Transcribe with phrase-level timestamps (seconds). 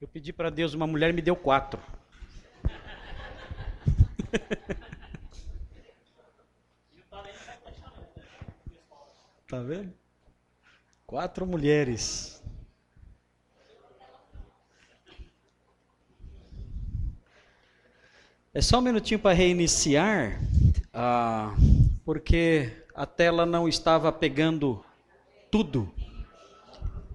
[0.00, 1.80] Eu pedi para Deus uma mulher e me deu quatro.
[9.48, 9.92] Tá vendo?
[11.06, 12.42] Quatro mulheres.
[18.52, 20.40] É só um minutinho para reiniciar,
[20.92, 21.54] ah,
[22.04, 24.84] porque a tela não estava pegando
[25.50, 25.94] tudo.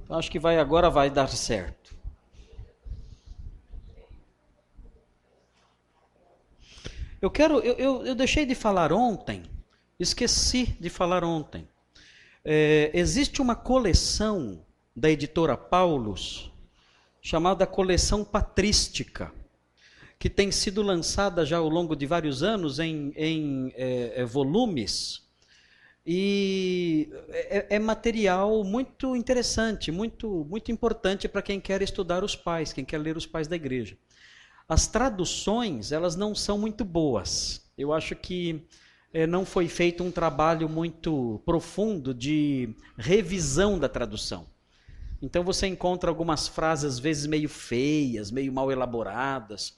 [0.06, 1.81] Então acho que vai agora vai dar certo.
[7.22, 9.44] Eu quero, eu, eu, eu deixei de falar ontem,
[10.00, 11.68] esqueci de falar ontem.
[12.44, 16.52] É, existe uma coleção da editora Paulus,
[17.22, 19.32] chamada Coleção Patrística,
[20.18, 25.22] que tem sido lançada já ao longo de vários anos em, em é, é volumes.
[26.04, 32.74] E é, é, material muito interessante, muito, muito importante para quem quer estudar os pais,
[32.74, 33.96] quem quer ler os pais da igreja.
[34.72, 37.70] As traduções, elas não são muito boas.
[37.78, 38.66] Eu acho que
[39.14, 44.48] é, não foi feito um trabalho muito profundo de revisão da tradução.
[45.22, 49.76] Então você encontra algumas frases, às vezes, meio feias, meio mal elaboradas.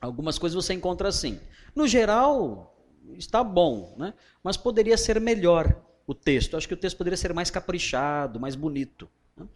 [0.00, 1.38] Algumas coisas você encontra assim.
[1.76, 2.74] No geral,
[3.18, 4.14] está bom, né?
[4.42, 6.56] mas poderia ser melhor o texto.
[6.56, 9.10] Acho que o texto poderia ser mais caprichado, mais bonito.
[9.36, 9.46] Né?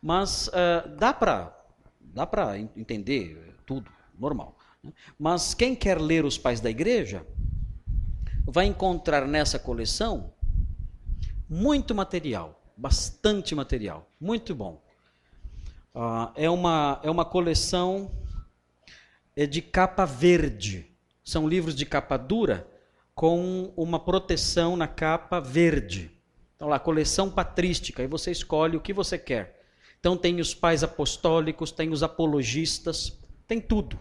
[0.00, 1.52] Mas uh, dá para
[2.00, 2.28] dá
[2.76, 4.56] entender tudo, normal.
[4.82, 4.92] Né?
[5.18, 7.26] Mas quem quer ler os pais da igreja,
[8.46, 10.32] vai encontrar nessa coleção
[11.48, 14.82] muito material, bastante material, muito bom.
[15.94, 18.12] Uh, é, uma, é uma coleção
[19.36, 20.86] é de capa verde.
[21.24, 22.68] São livros de capa dura
[23.14, 26.10] com uma proteção na capa verde.
[26.56, 29.60] Então lá, coleção patrística, e você escolhe o que você quer.
[29.98, 33.18] Então tem os pais apostólicos, tem os apologistas,
[33.50, 33.98] tem tudo.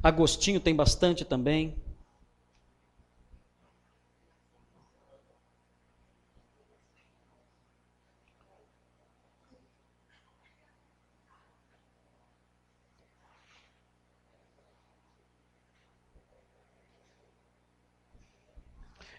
[0.00, 1.76] Agostinho tem bastante também.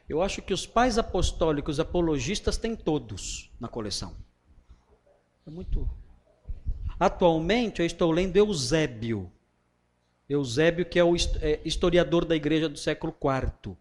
[0.07, 4.16] Eu acho que os pais apostólicos apologistas têm todos na coleção.
[5.46, 5.90] É muito.
[7.01, 9.31] Atualmente eu estou lendo Eusébio.
[10.29, 13.75] Eusébio, que é o é, historiador da igreja do século IV.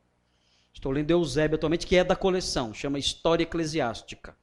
[0.72, 4.34] Estou lendo Eusébio atualmente, que é da coleção, chama História Eclesiástica.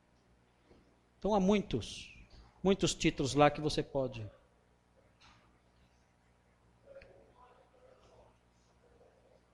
[1.17, 2.13] Então há muitos,
[2.61, 4.23] muitos títulos lá que você pode.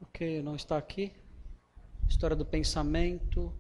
[0.01, 1.13] Ok, não está aqui?
[2.09, 3.53] história do pensamento.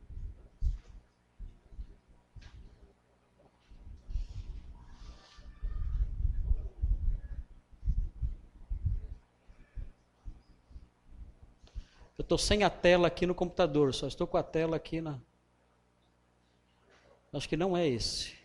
[12.17, 15.19] Eu estou sem a tela aqui no computador, só estou com a tela aqui na.
[17.31, 18.42] Acho que não é esse.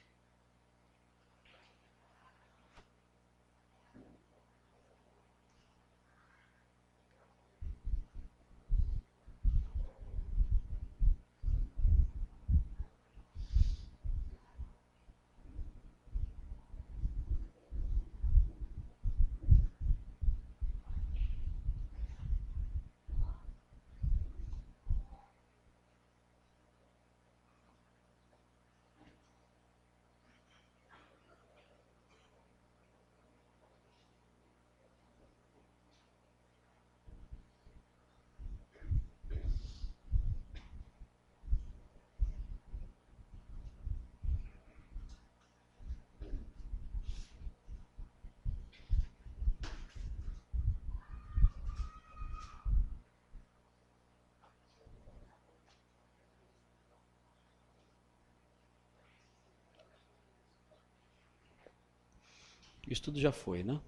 [62.89, 63.79] Isso tudo já foi, né?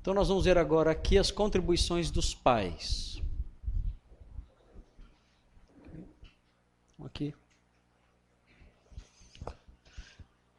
[0.00, 3.22] Então nós vamos ver agora aqui as contribuições dos pais.
[7.04, 7.34] Aqui.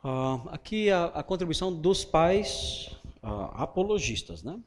[0.04, 4.60] Uh, aqui a, a contribuição dos pais apologistas, né?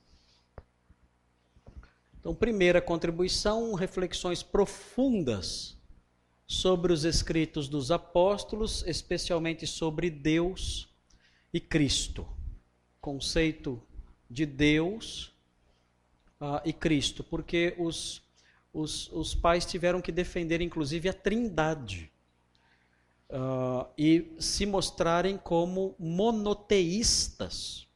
[2.18, 5.76] Então, primeira contribuição, reflexões profundas
[6.46, 10.88] sobre os escritos dos apóstolos, especialmente sobre Deus
[11.52, 12.26] e Cristo.
[13.00, 13.82] Conceito
[14.30, 15.34] de Deus
[16.40, 18.22] uh, e Cristo, porque os,
[18.72, 22.10] os, os pais tiveram que defender, inclusive, a trindade.
[23.28, 27.86] Uh, e se mostrarem como monoteístas,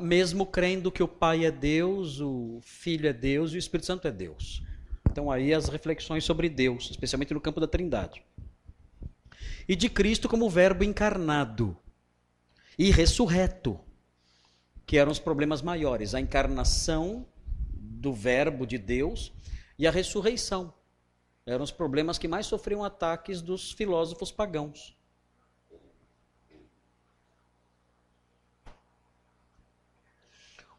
[0.00, 4.08] mesmo crendo que o Pai é Deus, o Filho é Deus e o Espírito Santo
[4.08, 4.62] é Deus.
[5.10, 8.22] Então, aí as reflexões sobre Deus, especialmente no campo da Trindade.
[9.68, 11.76] E de Cristo como Verbo encarnado
[12.78, 13.78] e ressurreto,
[14.86, 17.26] que eram os problemas maiores: a encarnação
[17.72, 19.32] do Verbo de Deus
[19.78, 20.72] e a ressurreição.
[21.46, 24.96] Eram os problemas que mais sofriam ataques dos filósofos pagãos.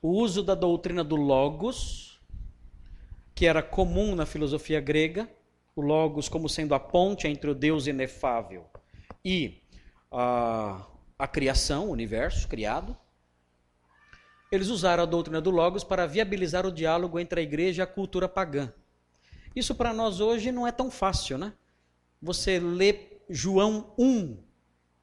[0.05, 2.21] O uso da doutrina do Logos
[3.33, 5.27] que era comum na filosofia grega,
[5.75, 8.67] o Logos como sendo a ponte entre o Deus inefável
[9.25, 9.63] e
[10.11, 10.85] a,
[11.17, 12.95] a criação, o universo criado.
[14.51, 17.87] Eles usaram a doutrina do Logos para viabilizar o diálogo entre a igreja e a
[17.87, 18.71] cultura pagã.
[19.55, 21.51] Isso para nós hoje não é tão fácil, né?
[22.21, 24.37] Você lê João 1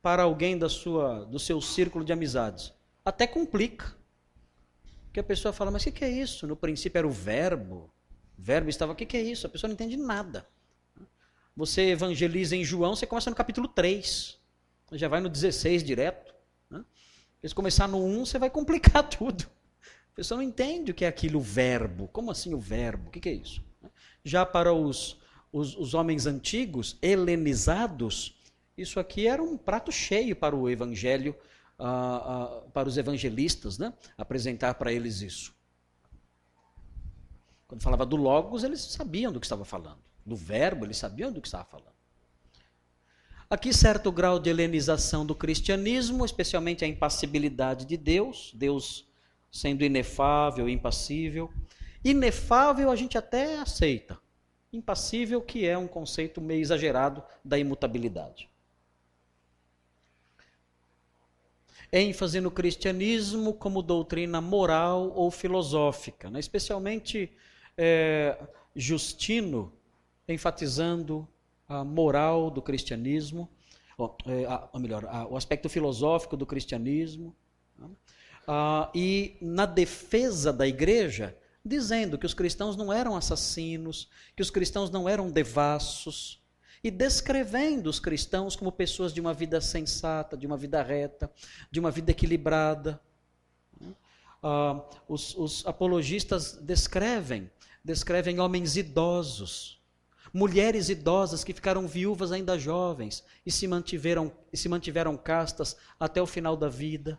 [0.00, 2.72] para alguém da sua, do seu círculo de amizades.
[3.04, 4.00] Até complica.
[5.12, 6.46] Porque a pessoa fala, mas o que é isso?
[6.46, 7.92] No princípio era o verbo,
[8.38, 9.46] verbo estava, o que, que é isso?
[9.46, 10.48] A pessoa não entende nada.
[11.54, 14.38] Você evangeliza em João, você começa no capítulo 3.
[14.92, 16.34] Já vai no 16 direto.
[16.70, 16.82] Né?
[17.44, 19.44] Se começar no 1, você vai complicar tudo.
[20.12, 22.08] A pessoa não entende o que é aquilo, o verbo.
[22.08, 23.08] Como assim o verbo?
[23.08, 23.62] O que, que é isso?
[24.24, 25.20] Já para os,
[25.52, 28.40] os, os homens antigos, helenizados,
[28.78, 31.36] isso aqui era um prato cheio para o evangelho,
[31.76, 33.92] para os evangelistas, né?
[34.16, 35.54] apresentar para eles isso.
[37.66, 39.98] Quando falava do Logos, eles sabiam do que estava falando.
[40.24, 41.92] Do verbo, eles sabiam do que estava falando.
[43.48, 49.06] Aqui, certo grau de helenização do cristianismo, especialmente a impassibilidade de Deus, Deus
[49.50, 51.50] sendo inefável, impassível.
[52.04, 54.18] Inefável a gente até aceita.
[54.72, 58.48] Impassível, que é um conceito meio exagerado da imutabilidade.
[61.92, 66.40] Ênfase no cristianismo como doutrina moral ou filosófica, né?
[66.40, 67.30] especialmente
[67.76, 68.38] é,
[68.74, 69.70] Justino,
[70.26, 71.28] enfatizando
[71.68, 73.48] a moral do cristianismo,
[73.98, 77.36] ou, é, ou melhor, a, o aspecto filosófico do cristianismo,
[77.78, 77.88] né?
[78.48, 84.50] ah, e na defesa da igreja, dizendo que os cristãos não eram assassinos, que os
[84.50, 86.41] cristãos não eram devassos,
[86.82, 91.30] e descrevendo os cristãos como pessoas de uma vida sensata, de uma vida reta,
[91.70, 93.00] de uma vida equilibrada.
[94.42, 97.50] Ah, os, os apologistas descrevem
[97.84, 99.80] descrevem homens idosos,
[100.32, 106.22] mulheres idosas que ficaram viúvas ainda jovens e se mantiveram, e se mantiveram castas até
[106.22, 107.18] o final da vida.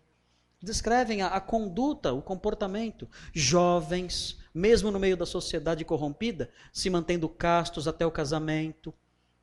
[0.62, 3.10] Descrevem a, a conduta, o comportamento.
[3.34, 8.94] Jovens, mesmo no meio da sociedade corrompida, se mantendo castos até o casamento.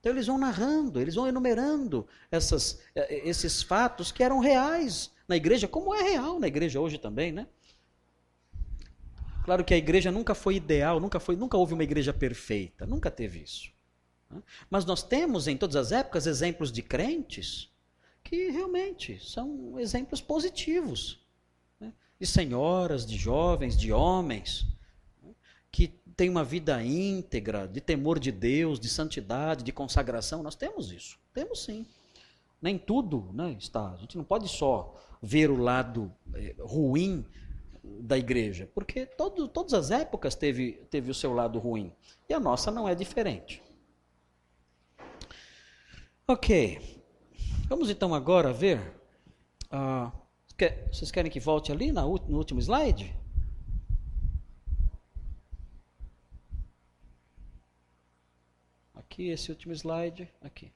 [0.00, 5.37] Então eles vão narrando, eles vão enumerando essas, eh, esses fatos que eram reais na
[5.37, 7.47] igreja, como é real na igreja hoje também, né?
[9.44, 13.11] Claro que a igreja nunca foi ideal, nunca foi, nunca houve uma igreja perfeita, nunca
[13.11, 13.70] teve isso.
[14.31, 14.43] Né?
[14.70, 17.70] Mas nós temos em todas as épocas exemplos de crentes
[18.23, 21.21] que realmente são exemplos positivos,
[21.78, 21.92] né?
[22.19, 24.66] de senhoras, de jovens, de homens
[25.23, 25.35] né?
[25.71, 30.43] que têm uma vida íntegra, de temor de Deus, de santidade, de consagração.
[30.43, 31.87] Nós temos isso, temos sim.
[32.61, 33.93] Nem tudo né, está.
[33.93, 37.25] A gente não pode só ver o lado eh, ruim
[37.83, 38.69] da igreja?
[38.75, 41.91] Porque todo, todas as épocas teve, teve o seu lado ruim.
[42.29, 43.62] E a nossa não é diferente.
[46.29, 47.03] Ok.
[47.67, 48.79] Vamos então agora ver.
[49.73, 50.12] Uh,
[50.93, 53.19] vocês querem que volte ali na, no último slide?
[59.11, 60.31] Aqui, esse último slide.
[60.40, 60.73] Aqui.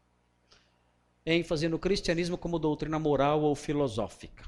[1.25, 4.45] ênfase no cristianismo como doutrina moral ou filosófica.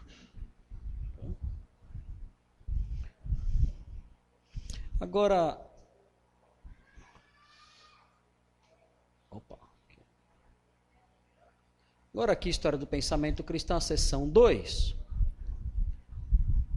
[4.99, 5.65] Agora.
[9.31, 9.57] Opa.
[12.13, 14.97] Agora aqui, história do pensamento cristão, seção 2.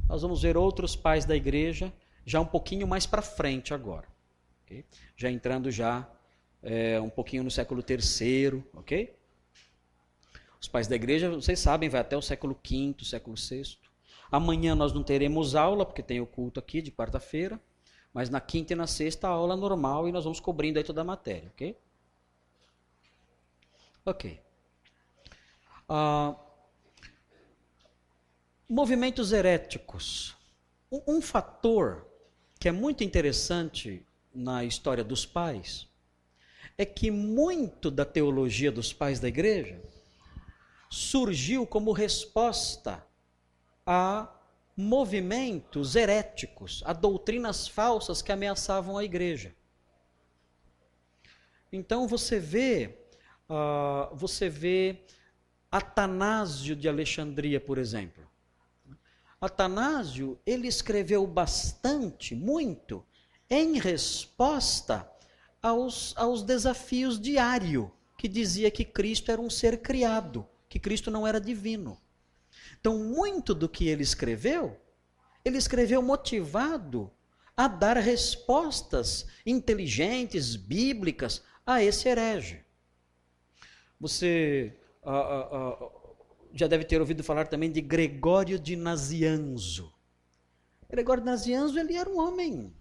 [0.08, 1.92] Nós vamos ver outros pais da igreja,
[2.24, 4.08] já um pouquinho mais para frente agora.
[4.63, 4.86] Okay?
[5.18, 6.08] Já entrando já
[6.62, 9.16] é, um pouquinho no século terceiro, ok?
[10.62, 13.78] Os pais da igreja, vocês sabem, vai até o século V, século VI.
[14.32, 17.60] Amanhã nós não teremos aula, porque tem o culto aqui de quarta-feira.
[18.13, 21.01] Mas na quinta e na sexta a aula normal e nós vamos cobrindo aí toda
[21.01, 21.78] a matéria, ok?
[24.06, 24.42] Ok.
[25.88, 26.36] Uh,
[28.68, 30.36] Movimentos heréticos.
[30.92, 32.08] Um, um fator
[32.60, 35.88] que é muito interessante na história dos pais
[36.79, 39.81] é que muito da teologia dos pais da igreja
[40.89, 43.05] surgiu como resposta
[43.86, 44.33] a
[44.77, 49.53] movimentos heréticos, a doutrinas falsas que ameaçavam a igreja.
[51.69, 52.98] Então você vê,
[53.50, 55.03] uh, você vê
[55.69, 58.25] Atanásio de Alexandria, por exemplo.
[59.41, 63.05] Atanásio, ele escreveu bastante, muito,
[63.50, 65.19] em resposta
[65.62, 71.25] aos, aos desafios diários, que dizia que Cristo era um ser criado, que Cristo não
[71.25, 72.00] era divino.
[72.80, 74.80] Então, muito do que ele escreveu,
[75.44, 77.12] ele escreveu motivado
[77.56, 82.63] a dar respostas inteligentes, bíblicas, a esse herege.
[84.00, 85.92] Você ah, ah, ah,
[86.54, 89.94] já deve ter ouvido falar também de Gregório de Nazianzo.
[90.89, 92.74] Gregório de Nazianzo ele era um homem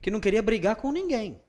[0.00, 1.40] que não queria brigar com ninguém.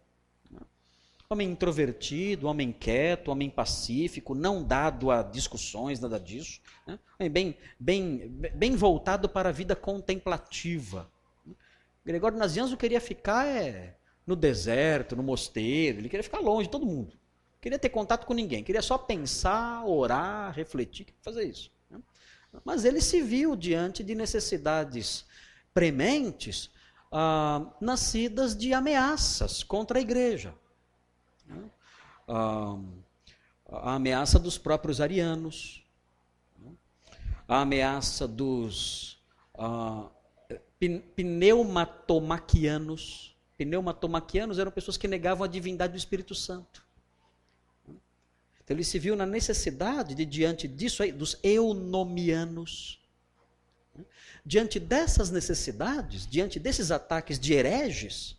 [1.30, 6.60] Homem introvertido, homem quieto, homem pacífico, não dado a discussões, nada disso.
[6.86, 7.00] Né?
[7.30, 11.10] Bem, bem, bem voltado para a vida contemplativa.
[12.06, 13.96] Gregório Nazianzo queria ficar é,
[14.28, 17.16] no deserto, no mosteiro, ele queria ficar longe de todo mundo.
[17.62, 21.72] Queria ter contato com ninguém, queria só pensar, orar, refletir, fazer isso.
[21.90, 22.00] Né?
[22.66, 25.26] Mas ele se viu diante de necessidades
[25.74, 26.70] prementes,
[27.12, 30.56] ah, nascidas de ameaças contra a igreja.
[31.46, 31.70] Né?
[32.28, 32.80] Ah,
[33.70, 35.86] a ameaça dos próprios arianos,
[36.58, 36.72] né?
[37.48, 39.22] a ameaça dos
[39.56, 40.10] ah,
[41.16, 46.84] pneumatomaquianos, pneumatomaquianos eram pessoas que negavam a divindade do Espírito Santo.
[48.64, 53.01] Então ele se viu na necessidade de, diante disso dos eunomianos.
[54.46, 58.38] Diante dessas necessidades, diante desses ataques de hereges,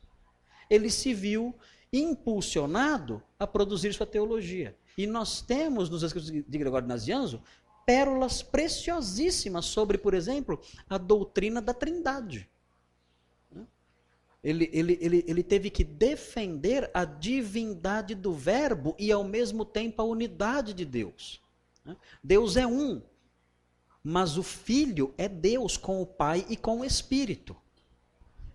[0.68, 1.54] ele se viu
[1.92, 4.75] impulsionado a produzir sua teologia.
[4.97, 7.42] E nós temos nos escritos de Gregório de Nazianzo
[7.85, 12.49] pérolas preciosíssimas sobre, por exemplo, a doutrina da Trindade.
[14.42, 20.02] Ele, ele, ele, ele teve que defender a divindade do Verbo e, ao mesmo tempo,
[20.02, 21.40] a unidade de Deus.
[22.23, 23.00] Deus é um,
[24.02, 27.56] mas o Filho é Deus com o Pai e com o Espírito.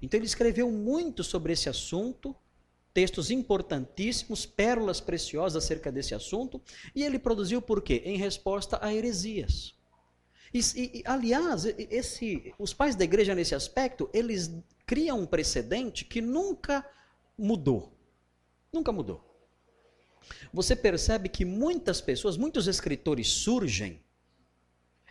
[0.02, 2.36] Então, ele escreveu muito sobre esse assunto,
[2.94, 6.62] textos importantíssimos, pérolas preciosas acerca desse assunto,
[6.94, 8.02] e ele produziu por quê?
[8.06, 9.76] Em resposta a heresias.
[10.54, 14.52] E, e, aliás, esse, os pais da igreja nesse aspecto, eles
[14.86, 16.86] cria um precedente que nunca
[17.38, 17.94] mudou.
[18.72, 19.24] Nunca mudou.
[20.52, 24.02] Você percebe que muitas pessoas, muitos escritores surgem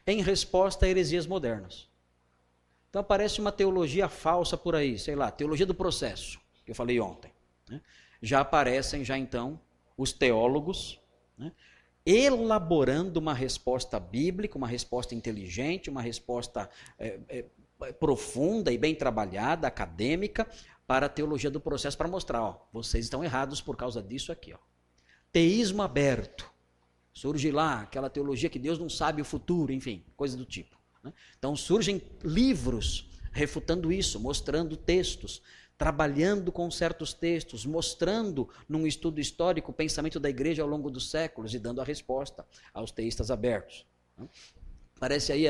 [0.07, 1.89] em resposta a heresias modernas.
[2.89, 7.01] Então aparece uma teologia falsa por aí, sei lá, teologia do processo, que eu falei
[7.01, 7.33] ontem.
[7.69, 7.81] Né?
[8.23, 9.61] Já aparecem, já então,
[9.97, 11.01] os teólogos,
[11.37, 11.53] né?
[12.05, 17.45] elaborando uma resposta bíblica, uma resposta inteligente, uma resposta é, é,
[17.95, 20.49] profunda e bem trabalhada, acadêmica,
[20.87, 24.55] para a teologia do processo, para mostrar, ó, vocês estão errados por causa disso aqui.
[24.55, 24.59] Ó.
[25.33, 26.51] Teísmo aberto.
[27.17, 30.77] Surge lá aquela teologia que Deus não sabe o futuro, enfim, coisa do tipo.
[31.03, 31.15] Né?
[31.39, 35.41] Então surgem livros refutando isso, mostrando textos,
[35.79, 41.11] trabalhando com certos textos, mostrando num estudo histórico o pensamento da igreja ao longo dos
[41.11, 42.45] séculos e dando a resposta
[42.75, 43.87] aos teístas abertos.
[44.15, 44.29] Né?
[45.01, 45.49] Parece aí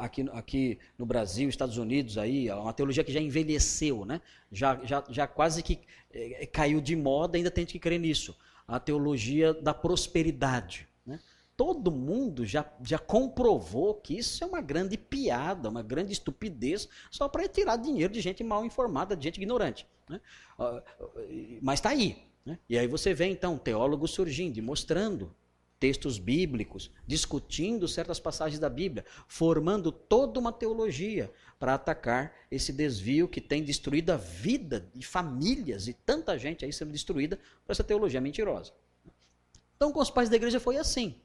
[0.00, 4.22] aqui, aqui no Brasil, Estados Unidos, aí, uma teologia que já envelheceu, né?
[4.50, 5.78] já, já, já quase que
[6.10, 8.34] é, caiu de moda, ainda tem que crer nisso.
[8.66, 10.88] A teologia da prosperidade.
[11.04, 11.20] Né?
[11.56, 17.28] Todo mundo já, já comprovou que isso é uma grande piada, uma grande estupidez, só
[17.28, 19.86] para tirar dinheiro de gente mal informada, de gente ignorante.
[20.08, 20.20] Né?
[21.62, 22.24] Mas está aí.
[22.44, 22.58] Né?
[22.68, 25.34] E aí você vê, então, teólogos surgindo e mostrando
[25.78, 33.28] textos bíblicos, discutindo certas passagens da Bíblia, formando toda uma teologia para atacar esse desvio
[33.28, 37.84] que tem destruído a vida de famílias e tanta gente aí sendo destruída por essa
[37.84, 38.72] teologia mentirosa.
[39.76, 41.20] Então, com os pais da igreja foi assim.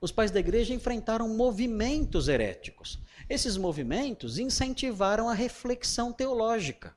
[0.00, 2.98] Os pais da igreja enfrentaram movimentos heréticos.
[3.28, 6.94] Esses movimentos incentivaram a reflexão teológica.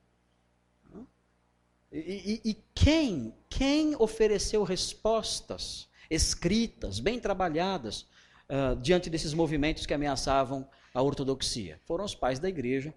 [1.89, 8.05] E, e, e quem, quem ofereceu respostas escritas, bem trabalhadas,
[8.49, 11.79] uh, diante desses movimentos que ameaçavam a ortodoxia.
[11.85, 12.93] Foram os pais da igreja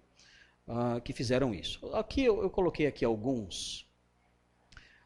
[0.67, 1.85] uh, que fizeram isso.
[1.93, 3.87] Aqui eu, eu, coloquei aqui alguns,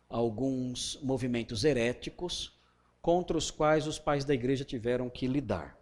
[0.10, 2.54] alguns movimentos heréticos
[3.02, 5.78] contra os quais os pais da igreja tiveram que lidar.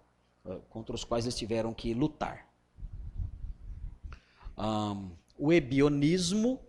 [0.45, 2.47] uh, contra os quais eles tiveram que lutar.
[4.57, 6.59] Um, o ebionismo,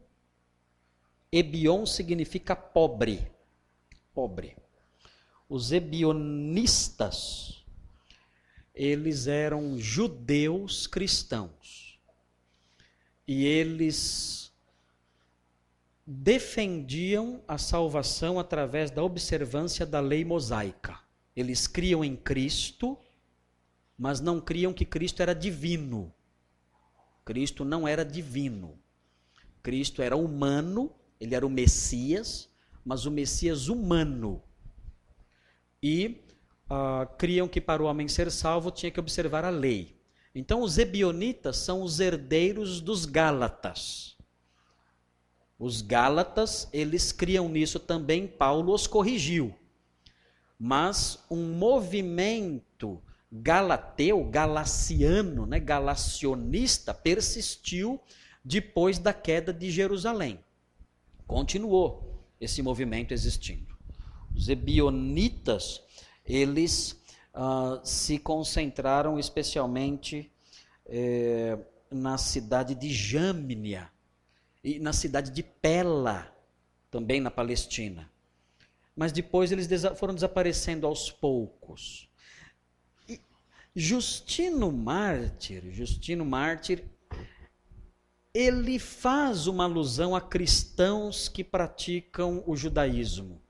[1.30, 3.30] ebion significa pobre,
[4.14, 4.56] pobre.
[5.54, 7.64] Os ebionistas,
[8.74, 11.96] eles eram judeus cristãos.
[13.24, 14.52] E eles
[16.04, 20.98] defendiam a salvação através da observância da lei mosaica.
[21.36, 22.98] Eles criam em Cristo,
[23.96, 26.12] mas não criam que Cristo era divino.
[27.24, 28.76] Cristo não era divino.
[29.62, 32.50] Cristo era humano, ele era o Messias,
[32.84, 34.42] mas o Messias humano.
[35.86, 36.24] E
[36.70, 39.94] uh, criam que para o homem ser salvo tinha que observar a lei.
[40.34, 44.16] Então os ebionitas são os herdeiros dos Gálatas.
[45.58, 49.54] Os Gálatas, eles criam nisso também, Paulo os corrigiu.
[50.58, 58.00] Mas um movimento galateu, galaciano, né, galacionista, persistiu
[58.42, 60.42] depois da queda de Jerusalém.
[61.26, 63.73] Continuou esse movimento existindo.
[64.34, 65.82] Os ebionitas,
[66.24, 67.00] eles
[67.34, 70.30] uh, se concentraram especialmente
[70.86, 71.58] eh,
[71.90, 73.90] na cidade de Jâmnia,
[74.62, 76.34] e na cidade de Pela,
[76.90, 78.10] também na Palestina.
[78.96, 82.08] Mas depois eles foram desaparecendo aos poucos.
[83.08, 83.20] E
[83.74, 86.84] Justino Mártir, Justino Mártir,
[88.32, 93.43] ele faz uma alusão a cristãos que praticam o judaísmo.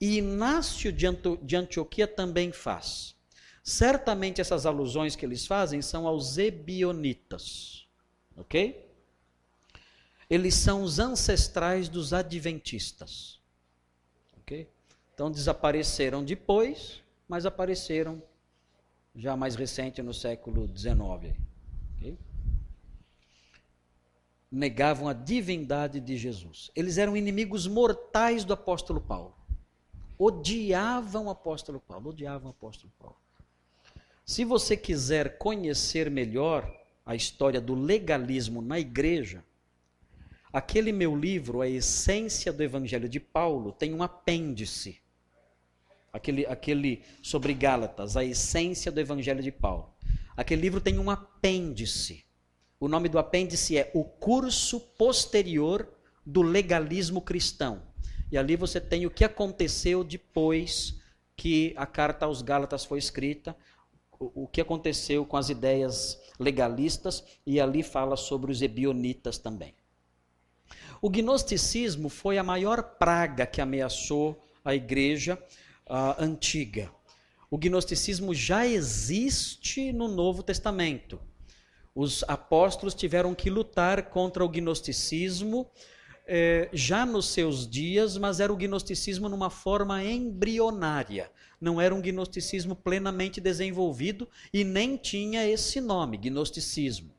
[0.00, 3.16] E Inácio de Antioquia também faz.
[3.62, 7.86] Certamente essas alusões que eles fazem são aos ebionitas.
[8.36, 8.88] Ok?
[10.28, 13.40] eles são os ancestrais dos adventistas.
[14.38, 14.68] Ok?
[15.14, 18.22] Então desapareceram depois, mas apareceram
[19.14, 21.34] já mais recente no século XIX.
[21.96, 22.18] Okay?
[24.50, 26.70] Negavam a divindade de Jesus.
[26.74, 29.34] Eles eram inimigos mortais do apóstolo Paulo.
[30.18, 33.16] Odiavam o apóstolo Paulo, odiavam o apóstolo Paulo.
[34.24, 36.70] Se você quiser conhecer melhor
[37.06, 39.44] a história do legalismo na igreja,
[40.52, 44.98] Aquele meu livro, A Essência do Evangelho de Paulo, tem um apêndice.
[46.10, 49.94] Aquele, aquele sobre Gálatas, A Essência do Evangelho de Paulo.
[50.36, 52.24] Aquele livro tem um apêndice.
[52.80, 55.86] O nome do apêndice é O Curso Posterior
[56.24, 57.82] do Legalismo Cristão.
[58.30, 60.96] E ali você tem o que aconteceu depois
[61.36, 63.56] que a carta aos Gálatas foi escrita,
[64.18, 69.74] o, que aconteceu com as ideias legalistas, e ali fala sobre os ebionitas também.
[71.00, 75.38] O gnosticismo foi a maior praga que ameaçou a igreja
[75.86, 76.90] uh, antiga.
[77.48, 81.20] O gnosticismo já existe no Novo Testamento.
[81.94, 85.70] Os apóstolos tiveram que lutar contra o gnosticismo
[86.30, 91.30] eh, já nos seus dias, mas era o gnosticismo numa forma embrionária.
[91.58, 97.10] Não era um gnosticismo plenamente desenvolvido e nem tinha esse nome, gnosticismo.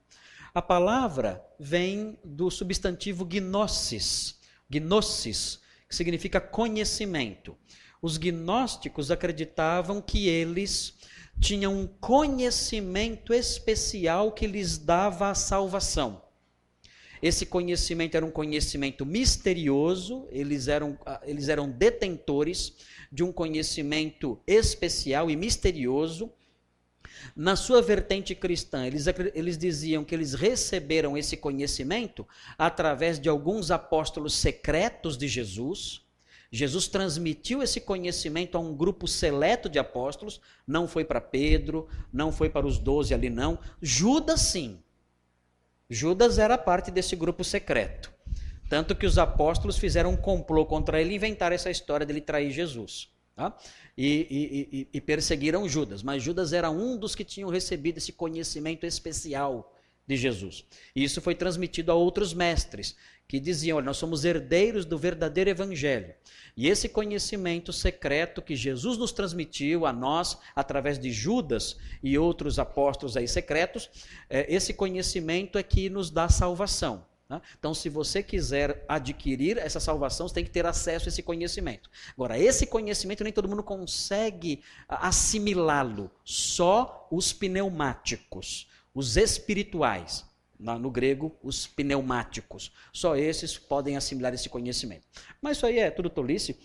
[0.54, 7.58] A palavra vem do substantivo gnosis, gnosis, que significa conhecimento.
[8.00, 10.94] Os gnósticos acreditavam que eles
[11.40, 16.29] tinham um conhecimento especial que lhes dava a salvação.
[17.22, 22.74] Esse conhecimento era um conhecimento misterioso, eles eram, ah, eles eram detentores
[23.12, 26.32] de um conhecimento especial e misterioso
[27.36, 32.28] na sua vertente cristã, eles, eles diziam que eles receberam esse conhecimento
[32.58, 36.02] através de alguns apóstolos secretos de Jesus.
[36.52, 42.32] Jesus transmitiu esse conhecimento a um grupo seleto de apóstolos, não foi para Pedro, não
[42.32, 43.60] foi para os doze ali, não.
[43.82, 44.80] Judas, sim.
[45.90, 48.14] Judas era parte desse grupo secreto.
[48.70, 52.52] Tanto que os apóstolos fizeram um complô contra ele e inventaram essa história dele trair
[52.52, 53.10] Jesus.
[53.36, 53.58] Tá?
[53.98, 58.86] E, e, e, perseguiram Judas, mas Judas era um dos que tinham recebido esse conhecimento
[58.86, 59.74] especial
[60.10, 60.66] de Jesus.
[60.96, 62.96] E isso foi transmitido a outros mestres,
[63.28, 66.16] que diziam: olha, nós somos herdeiros do verdadeiro evangelho.
[66.58, 72.58] E esse conhecimento secreto que Jesus nos transmitiu a nós, através de Judas e outros
[72.58, 73.88] apóstolos aí secretos,
[74.28, 77.06] é, esse conhecimento é que nos dá salvação.
[77.30, 77.40] Né?
[77.60, 81.88] Então, se você quiser adquirir essa salvação, você tem que ter acesso a esse conhecimento.
[82.16, 88.68] Agora, esse conhecimento nem todo mundo consegue assimilá-lo, só os pneumáticos,
[89.00, 90.26] os espirituais.
[90.60, 92.70] No grego, os pneumáticos.
[92.92, 95.08] Só esses podem assimilar esse conhecimento.
[95.42, 96.60] Mas isso aí é tudo tolice.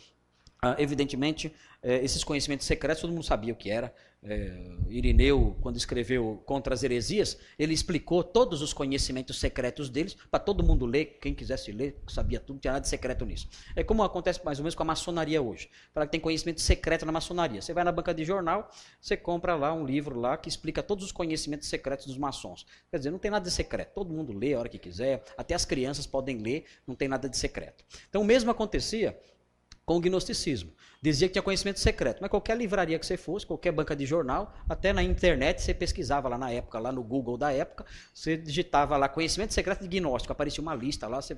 [0.60, 3.94] ah, evidentemente, eh, esses conhecimentos secretos todo mundo sabia o que era.
[4.26, 10.40] É, Irineu, quando escreveu Contra as Heresias, ele explicou todos os conhecimentos secretos deles para
[10.40, 11.18] todo mundo ler.
[11.20, 13.48] Quem quisesse ler, sabia tudo, não tinha nada de secreto nisso.
[13.76, 15.68] É como acontece mais ou menos com a maçonaria hoje.
[15.92, 17.60] Fala que tem conhecimento secreto na maçonaria.
[17.60, 21.04] Você vai na banca de jornal, você compra lá um livro lá que explica todos
[21.04, 22.64] os conhecimentos secretos dos maçons.
[22.90, 23.92] Quer dizer, não tem nada de secreto.
[23.94, 27.28] Todo mundo lê a hora que quiser, até as crianças podem ler, não tem nada
[27.28, 27.84] de secreto.
[28.08, 29.18] Então o mesmo acontecia
[29.84, 30.72] com o gnosticismo.
[31.02, 34.54] Dizia que tinha conhecimento secreto, mas qualquer livraria que você fosse, qualquer banca de jornal,
[34.68, 38.96] até na internet, você pesquisava lá na época, lá no Google da época, você digitava
[38.96, 41.36] lá conhecimento secreto de gnóstico, aparecia uma lista lá, você,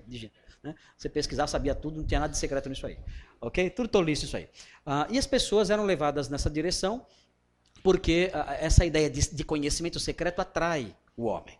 [0.62, 2.96] né, você pesquisava, sabia tudo, não tinha nada de secreto nisso aí.
[3.40, 3.68] Ok?
[3.70, 4.48] Tudo tolice isso aí.
[4.84, 7.04] Ah, e as pessoas eram levadas nessa direção
[7.82, 11.58] porque ah, essa ideia de, de conhecimento secreto atrai o homem.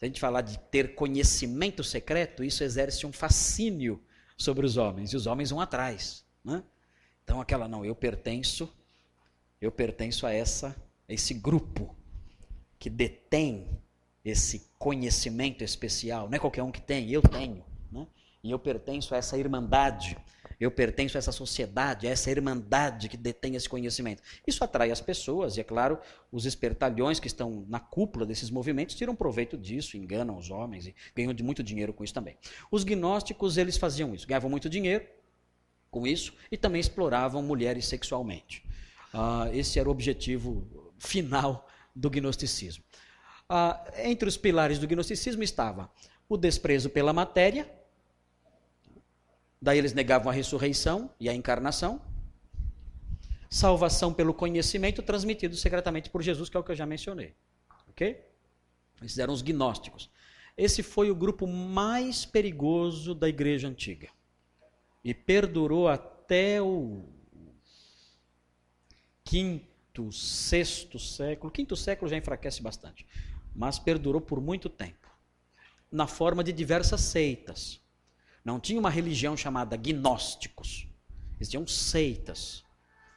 [0.00, 4.02] Se a gente falar de ter conhecimento secreto, isso exerce um fascínio
[4.40, 6.24] sobre os homens, e os homens vão atrás.
[6.42, 6.62] Né?
[7.22, 8.72] Então aquela, não, eu pertenço,
[9.60, 10.74] eu pertenço a essa,
[11.08, 11.94] a esse grupo
[12.78, 13.68] que detém
[14.24, 16.28] esse conhecimento especial.
[16.28, 17.62] Não é qualquer um que tem, eu tenho.
[17.92, 18.06] Né?
[18.42, 20.16] E eu pertenço a essa irmandade,
[20.60, 24.22] eu pertenço a essa sociedade, a essa irmandade que detém esse conhecimento.
[24.46, 25.98] Isso atrai as pessoas, e é claro,
[26.30, 30.94] os espertalhões que estão na cúpula desses movimentos tiram proveito disso, enganam os homens e
[31.16, 32.36] ganham de muito dinheiro com isso também.
[32.70, 35.06] Os gnósticos, eles faziam isso, ganhavam muito dinheiro
[35.90, 38.62] com isso e também exploravam mulheres sexualmente.
[39.14, 42.84] Uh, esse era o objetivo final do gnosticismo.
[43.50, 45.90] Uh, entre os pilares do gnosticismo estava
[46.28, 47.68] o desprezo pela matéria,
[49.60, 52.00] Daí eles negavam a ressurreição e a encarnação.
[53.48, 57.34] Salvação pelo conhecimento transmitido secretamente por Jesus, que é o que eu já mencionei.
[57.88, 58.24] Ok?
[59.02, 60.10] Esses eram os gnósticos.
[60.56, 64.08] Esse foi o grupo mais perigoso da igreja antiga.
[65.02, 67.04] E perdurou até o
[69.24, 71.50] quinto, sexto século.
[71.50, 73.06] Quinto século já enfraquece bastante.
[73.54, 75.08] Mas perdurou por muito tempo.
[75.90, 77.80] Na forma de diversas seitas.
[78.44, 80.88] Não tinha uma religião chamada gnósticos.
[81.38, 82.64] Existiam seitas.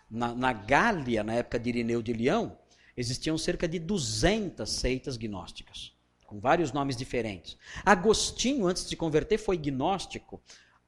[0.09, 2.57] Na, na Gália, na época de Irineu de Leão,
[2.95, 5.93] existiam cerca de 200 seitas gnósticas,
[6.25, 7.57] com vários nomes diferentes.
[7.83, 10.41] Agostinho, antes de se converter, foi gnóstico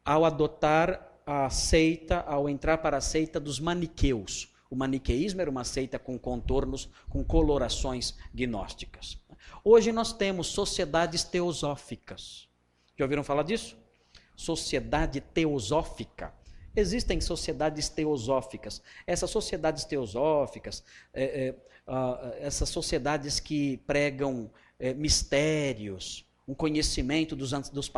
[0.04, 4.54] ao adotar a seita, ao entrar para a seita dos maniqueus.
[4.69, 9.17] O maniqueísmo era uma seita com contornos, com colorações gnósticas.
[9.63, 12.48] Hoje nós temos sociedades teosóficas.
[12.98, 13.76] Já ouviram falar disso?
[14.36, 16.34] Sociedade teosófica.
[16.76, 18.82] Existem sociedades teosóficas.
[19.08, 21.56] Essas sociedades teosóficas, é, é,
[22.39, 27.91] essas sociedades que pregam é, mistérios, um conhecimento dos, dos,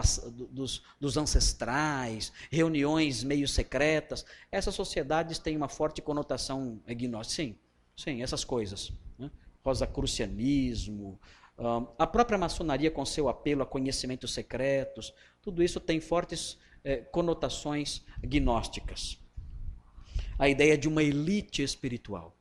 [0.51, 7.43] dos, dos, ancestrais, reuniões meio secretas, essas sociedades têm uma forte conotação gnóstica.
[7.43, 7.55] Sim,
[7.95, 8.91] sim, essas coisas.
[9.17, 9.29] Né?
[9.65, 11.19] Rosacrucianismo,
[11.57, 16.97] uh, a própria maçonaria com seu apelo a conhecimentos secretos, tudo isso tem fortes eh,
[17.11, 19.17] conotações gnósticas.
[20.37, 22.35] A ideia de uma elite espiritual.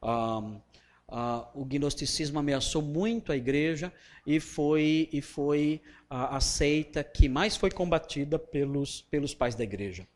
[0.00, 0.60] Ah,
[1.08, 3.92] ah, o gnosticismo ameaçou muito a igreja
[4.26, 9.62] e foi, e foi a, a seita que mais foi combatida pelos, pelos pais da
[9.62, 10.06] igreja,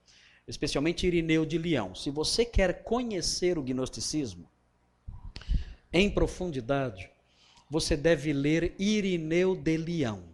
[0.48, 1.94] especialmente Irineu de Leão.
[1.94, 4.50] Se você quer conhecer o gnosticismo
[5.92, 7.08] em profundidade,
[7.70, 10.28] você deve ler Irineu de Leão.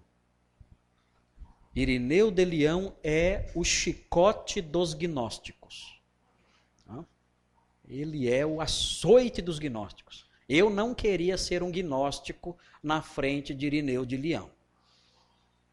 [1.74, 5.96] Irineu de Leão é o chicote dos gnósticos.
[7.88, 10.26] Ele é o açoite dos gnósticos.
[10.48, 14.50] Eu não queria ser um gnóstico na frente de Irineu de Leão.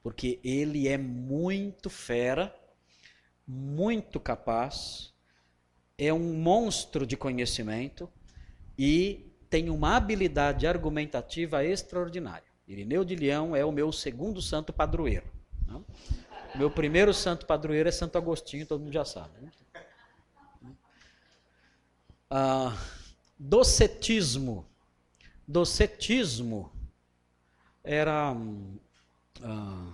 [0.04, 2.56] Porque ele é muito fera,
[3.48, 5.14] muito capaz,
[5.98, 8.10] é um monstro de conhecimento
[8.78, 12.48] e tem uma habilidade argumentativa extraordinária.
[12.68, 15.28] Irineu de Leão é o meu segundo santo padroeiro.
[15.68, 15.86] Não?
[16.56, 19.40] Meu primeiro santo padroeiro é Santo Agostinho, todo mundo já sabe.
[19.40, 19.52] Né?
[22.32, 22.76] Ah,
[23.38, 24.66] docetismo.
[25.48, 26.72] Docetismo
[27.84, 28.36] era.
[29.44, 29.94] Ah,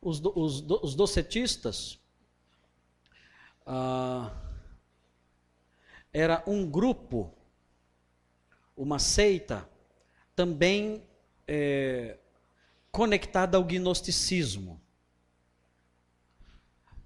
[0.00, 1.98] os, os, os, docetistas
[3.66, 4.30] ah,
[6.14, 7.30] era um grupo,
[8.76, 9.68] uma seita,
[10.34, 11.02] também
[11.46, 12.18] é,
[12.90, 14.80] conectada ao gnosticismo.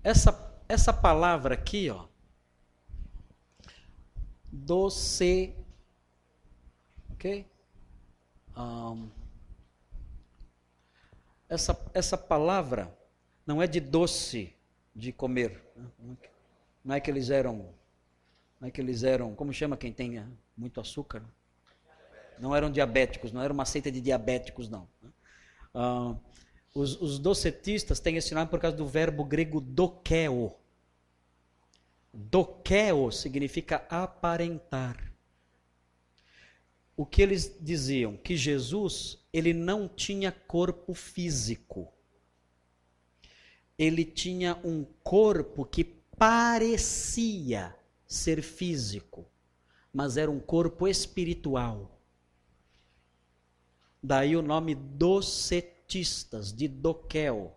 [0.03, 2.07] Essa, essa palavra aqui, ó,
[4.51, 5.55] doce,
[7.11, 7.47] ok?
[8.57, 9.09] Um,
[11.49, 12.97] essa, essa palavra
[13.47, 14.55] não é de doce,
[14.95, 15.63] de comer.
[16.85, 17.75] Não é que eles eram,
[18.61, 20.23] não é que eles eram, como chama quem tem
[20.57, 21.23] muito açúcar?
[22.41, 24.89] Não eram diabéticos, não era uma seita de diabéticos, não.
[25.75, 26.19] Uh,
[26.75, 30.55] os, os, docetistas têm esse nome por causa do verbo grego dokeo.
[32.13, 35.13] Dokeo significa aparentar.
[36.97, 38.17] O que eles diziam?
[38.17, 41.93] Que Jesus, ele não tinha corpo físico.
[43.79, 49.25] Ele tinha um corpo que parecia ser físico,
[49.93, 51.98] mas era um corpo espiritual.
[54.09, 57.55] Daí o nome docetistas, de Doquel.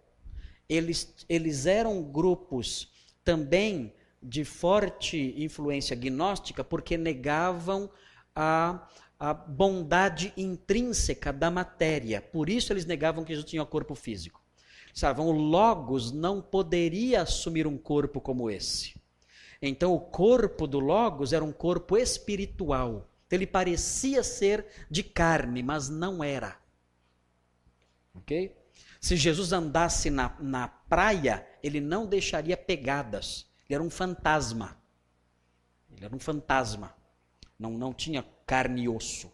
[0.68, 2.92] Eles, eles eram grupos
[3.24, 7.90] também de forte influência gnóstica, porque negavam
[8.36, 8.86] a,
[9.18, 12.22] a bondade intrínseca da matéria.
[12.22, 14.42] Por isso eles negavam que Jesus tinha um corpo físico.
[14.94, 18.94] Sabe, o Logos não poderia assumir um corpo como esse.
[19.62, 23.08] Então, o corpo do Logos era um corpo espiritual.
[23.32, 26.60] Então, ele parecia ser de carne, mas não era.
[28.14, 28.54] Ok?
[29.00, 33.48] Se Jesus andasse na, na praia, ele não deixaria pegadas.
[33.70, 34.78] Ele era um fantasma.
[35.96, 36.94] Ele era um fantasma.
[37.58, 39.32] Não, não tinha carne e osso.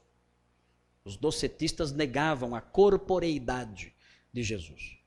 [1.03, 3.95] Os docetistas negavam a corporeidade
[4.31, 4.99] de Jesus.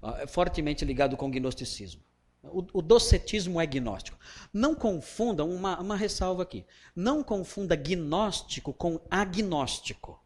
[0.00, 2.04] Ah, é fortemente ligado com o gnosticismo.
[2.42, 4.18] O, o docetismo é gnóstico.
[4.52, 10.20] Não confunda, uma, uma ressalva aqui, não confunda gnóstico com agnóstico.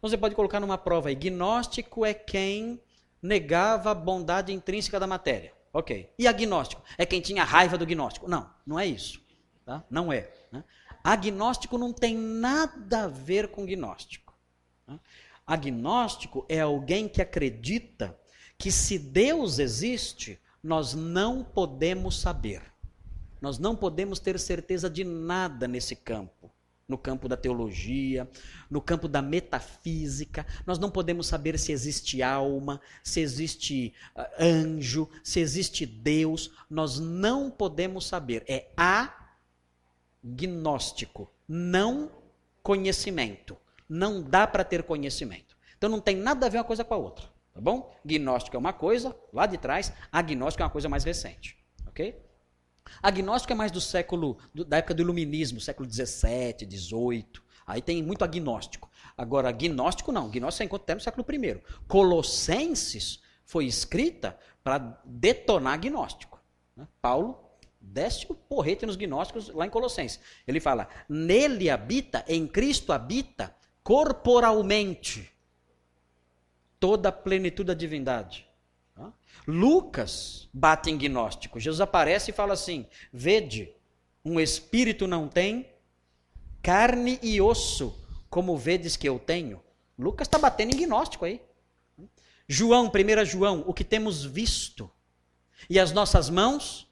[0.00, 2.80] Você pode colocar numa prova aí, gnóstico é quem
[3.22, 5.52] negava a bondade intrínseca da matéria.
[5.72, 6.10] Ok.
[6.18, 6.82] E agnóstico?
[6.96, 8.28] É quem tinha raiva do gnóstico.
[8.28, 9.20] Não, não é isso.
[9.64, 9.82] Tá?
[9.90, 10.30] Não é.
[10.52, 10.62] Né?
[11.02, 14.34] Agnóstico não tem nada a ver com gnóstico.
[14.86, 15.00] Né?
[15.46, 18.18] Agnóstico é alguém que acredita
[18.56, 22.62] que se Deus existe, nós não podemos saber.
[23.38, 26.50] Nós não podemos ter certeza de nada nesse campo.
[26.88, 28.28] No campo da teologia,
[28.70, 35.08] no campo da metafísica, nós não podemos saber se existe alma, se existe uh, anjo,
[35.22, 38.44] se existe Deus, nós não podemos saber.
[38.46, 38.68] É
[40.22, 42.10] agnóstico, não
[42.62, 43.56] conhecimento.
[43.88, 45.56] Não dá para ter conhecimento.
[45.76, 47.33] Então não tem nada a ver uma coisa com a outra.
[47.54, 47.94] Tá bom?
[48.04, 51.56] Gnóstico é uma coisa, lá de trás, agnóstico é uma coisa mais recente.
[51.86, 52.20] Ok?
[53.00, 57.42] Agnóstico é mais do século, do, da época do iluminismo, século 17, 18.
[57.64, 58.90] Aí tem muito agnóstico.
[59.16, 60.28] Agora, gnóstico não.
[60.28, 61.62] Gnóstico você encontra até no século I.
[61.86, 66.42] Colossenses foi escrita para detonar gnóstico.
[66.76, 66.88] Né?
[67.00, 67.40] Paulo
[67.80, 70.18] desce o porrete nos gnósticos lá em Colossenses.
[70.46, 75.33] Ele fala: nele habita, em Cristo habita, corporalmente
[76.84, 78.46] toda a plenitude da divindade.
[79.46, 81.58] Lucas bate em gnóstico.
[81.58, 83.72] Jesus aparece e fala assim: Vede,
[84.22, 85.72] um espírito não tem
[86.62, 89.62] carne e osso, como vedes que eu tenho.
[89.98, 91.40] Lucas está batendo em gnóstico aí.
[92.46, 94.90] João, 1 João, o que temos visto
[95.70, 96.86] e as nossas mãos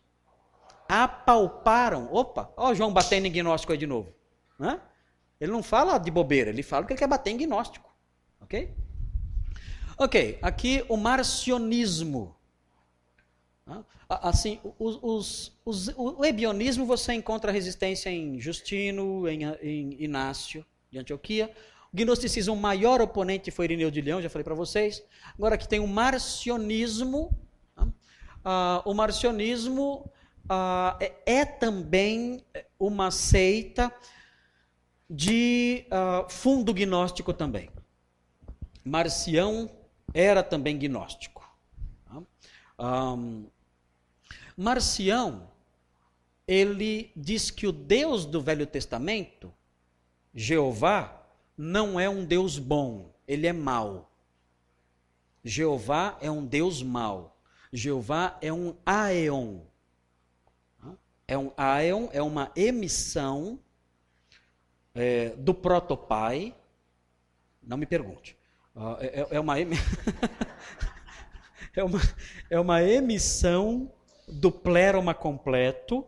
[0.88, 2.08] apalparam.
[2.10, 4.14] Opa, ó, João batendo em gnóstico aí de novo.
[5.38, 7.94] Ele não fala de bobeira, ele fala que ele quer bater em gnóstico.
[8.40, 8.74] Ok?
[10.02, 12.34] Ok, aqui o marcionismo.
[14.08, 20.98] Assim, os, os, os, o ebionismo você encontra resistência em Justino, em, em Inácio de
[20.98, 21.54] Antioquia.
[21.92, 25.04] O gnosticismo, o maior oponente foi Irineu de Leão, já falei para vocês.
[25.38, 27.30] Agora aqui tem o marcionismo.
[27.78, 30.10] Uh, o marcionismo
[30.46, 32.44] uh, é, é, também
[32.76, 33.94] uma seita
[35.08, 37.70] de uh, fundo gnóstico também.
[38.84, 39.70] Marcião
[40.14, 41.42] era também gnóstico.
[42.78, 43.46] Um,
[44.56, 45.48] Marcião,
[46.46, 49.52] ele diz que o Deus do Velho Testamento,
[50.34, 51.22] Jeová,
[51.56, 54.10] não é um Deus bom, ele é mau.
[55.44, 57.40] Jeová é um Deus mau.
[57.72, 59.60] Jeová é um aeon.
[61.26, 63.58] É um aeon, é uma emissão
[64.94, 66.54] é, do protopai.
[67.62, 68.36] Não me pergunte.
[68.74, 69.68] Uh, é, é, uma em...
[71.76, 72.00] é, uma,
[72.48, 73.92] é uma emissão
[74.26, 76.06] do pleroma completo,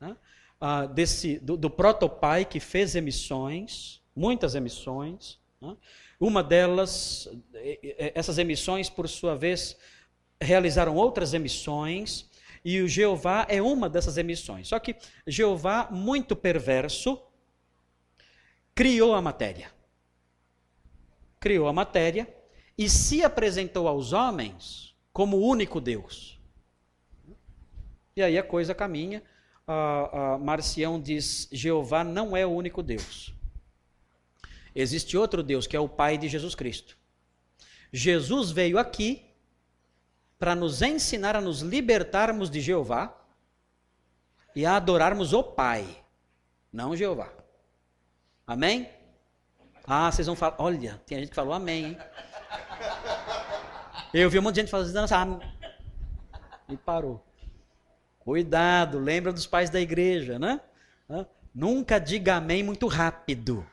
[0.00, 0.16] né?
[0.60, 5.40] uh, desse, do, do protopai que fez emissões, muitas emissões.
[5.60, 5.76] Né?
[6.20, 7.28] Uma delas,
[8.14, 9.76] essas emissões, por sua vez,
[10.40, 12.30] realizaram outras emissões,
[12.64, 14.68] e o Jeová é uma dessas emissões.
[14.68, 14.96] Só que
[15.26, 17.20] Jeová, muito perverso,
[18.74, 19.73] criou a matéria
[21.44, 22.26] criou a matéria
[22.76, 26.40] e se apresentou aos homens como único Deus.
[28.16, 29.22] E aí a coisa caminha.
[29.68, 33.34] Uh, uh, Marcião diz: Jeová não é o único Deus.
[34.74, 36.96] Existe outro Deus que é o Pai de Jesus Cristo.
[37.92, 39.22] Jesus veio aqui
[40.38, 43.14] para nos ensinar a nos libertarmos de Jeová
[44.56, 45.86] e a adorarmos o Pai,
[46.72, 47.30] não Jeová.
[48.46, 48.88] Amém?
[49.86, 50.56] Ah, vocês vão falar.
[50.58, 51.98] Olha, tem gente que falou amém, hein?
[54.12, 55.40] Eu vi um monte de gente fazendo assim,
[56.68, 57.24] e parou.
[58.20, 60.60] Cuidado, lembra dos pais da igreja, né?
[61.54, 63.66] Nunca diga amém muito rápido.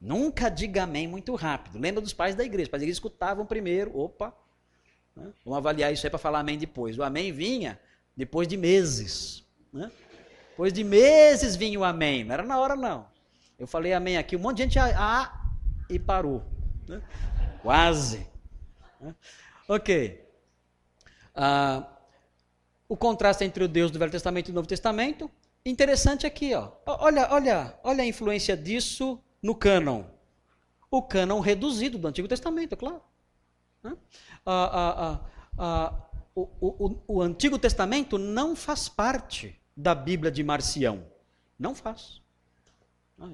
[0.00, 1.78] Nunca diga amém muito rápido.
[1.78, 2.64] Lembra dos pais da igreja.
[2.64, 3.96] Os pais da igreja escutavam primeiro.
[3.96, 4.34] Opa.
[5.16, 5.32] Né?
[5.44, 6.98] Vamos avaliar isso aí para falar amém depois.
[6.98, 7.78] O amém vinha
[8.16, 9.44] depois de meses.
[9.72, 9.90] Né?
[10.50, 12.24] Depois de meses vinha o amém.
[12.24, 13.06] Não era na hora, não.
[13.58, 14.36] Eu falei amém aqui.
[14.36, 15.44] Um monte de gente ah, ah
[15.88, 16.44] e parou.
[16.88, 17.02] Né?
[17.62, 18.26] Quase.
[19.00, 19.14] Né?
[19.68, 20.24] Ok.
[21.34, 21.88] Ah,
[22.88, 25.30] o contraste entre o Deus do Velho Testamento e do Novo Testamento.
[25.64, 26.72] Interessante aqui, ó.
[26.84, 30.04] Olha, olha, olha a influência disso no cânon?
[30.90, 33.00] O cânon reduzido do Antigo Testamento, é claro.
[34.46, 35.20] Ah,
[35.58, 36.02] ah,
[36.34, 41.04] o, o, o Antigo Testamento não faz parte da Bíblia de Marcião.
[41.58, 42.20] Não faz.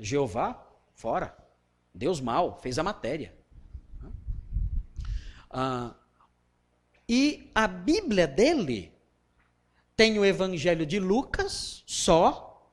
[0.00, 1.36] Jeová, fora.
[1.94, 3.34] Deus mal, fez a matéria.
[5.50, 5.94] Ah,
[7.08, 8.92] e a Bíblia dele
[9.96, 12.72] tem o Evangelho de Lucas só.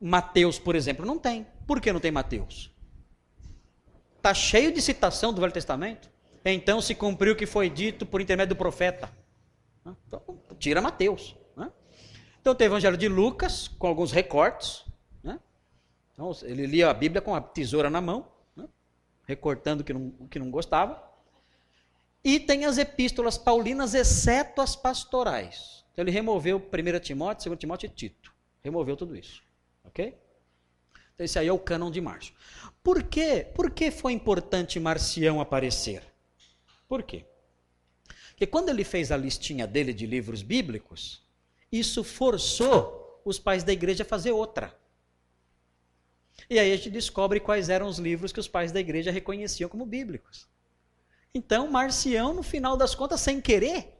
[0.00, 1.46] Mateus, por exemplo, não tem.
[1.66, 2.70] Por que não tem Mateus?
[4.16, 6.10] Está cheio de citação do Velho Testamento.
[6.44, 9.10] Então se cumpriu o que foi dito por intermédio do profeta.
[10.06, 10.22] Então,
[10.58, 11.36] tira Mateus.
[11.56, 11.70] Né?
[12.40, 14.84] Então tem o Evangelho de Lucas, com alguns recortes.
[16.18, 18.26] Então, ele lia a Bíblia com a tesoura na mão,
[18.56, 18.68] né?
[19.24, 21.00] recortando o que, não, o que não gostava.
[22.24, 25.84] E tem as epístolas paulinas, exceto as pastorais.
[25.92, 28.34] Então ele removeu 1 Timóteo, 2 Timóteo e Tito.
[28.64, 29.40] Removeu tudo isso.
[29.84, 30.18] Ok?
[31.14, 32.34] Então, esse aí é o cânon de Márcio.
[32.82, 33.46] Por quê?
[33.54, 36.02] Por que foi importante Marcião aparecer?
[36.88, 37.24] Por quê?
[38.30, 41.22] Porque quando ele fez a listinha dele de livros bíblicos,
[41.70, 44.76] isso forçou os pais da igreja a fazer outra.
[46.50, 49.68] E aí a gente descobre quais eram os livros que os pais da igreja reconheciam
[49.68, 50.48] como bíblicos.
[51.34, 53.94] Então, Marcião, no final das contas, sem querer,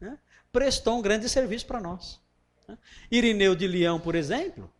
[0.00, 0.18] né,
[0.52, 2.20] prestou um grande serviço para nós.
[2.68, 2.76] Né.
[3.10, 4.70] Irineu de Leão, por exemplo,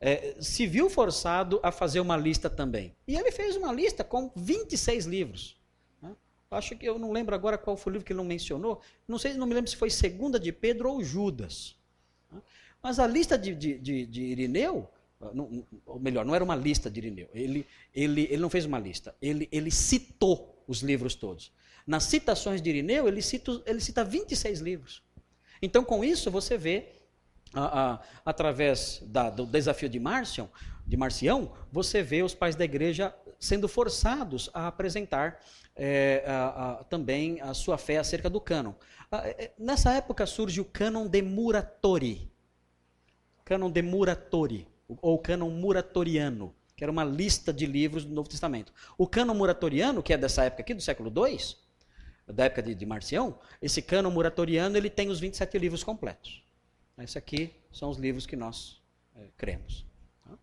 [0.00, 2.94] é, se viu forçado a fazer uma lista também.
[3.08, 5.56] E ele fez uma lista com 26 livros.
[6.02, 6.14] Né?
[6.50, 8.82] Acho que eu não lembro agora qual foi o livro que ele não mencionou.
[9.08, 11.74] Não sei, não me lembro se foi Segunda de Pedro ou Judas.
[12.30, 12.40] Né?
[12.82, 14.90] Mas a lista de, de, de, de Irineu,
[15.32, 17.28] não, ou melhor, não era uma lista de Irineu.
[17.32, 19.14] Ele, ele, ele não fez uma lista.
[19.22, 21.52] Ele, ele citou os livros todos.
[21.86, 25.02] Nas citações de Irineu, ele cita, ele cita 26 livros.
[25.62, 26.92] Então, com isso, você vê
[27.54, 30.50] a, a, através da, do desafio de Márcio,
[30.86, 35.40] de Marcião, você vê os pais da igreja sendo forçados a apresentar
[35.76, 38.74] é, a, também a sua fé acerca do cânon.
[39.12, 42.30] É, nessa época surge o cânon de Muratori,
[43.44, 48.72] cânon de Muratori, ou cânon muratoriano, que era uma lista de livros do Novo Testamento.
[48.98, 51.38] O cânon muratoriano, que é dessa época aqui, do século II,
[52.26, 56.42] da época de, de Marcião, esse cânon muratoriano ele tem os 27 livros completos.
[56.98, 58.80] Esses aqui são os livros que nós
[59.16, 59.84] é, cremos.
[60.24, 60.38] Tá?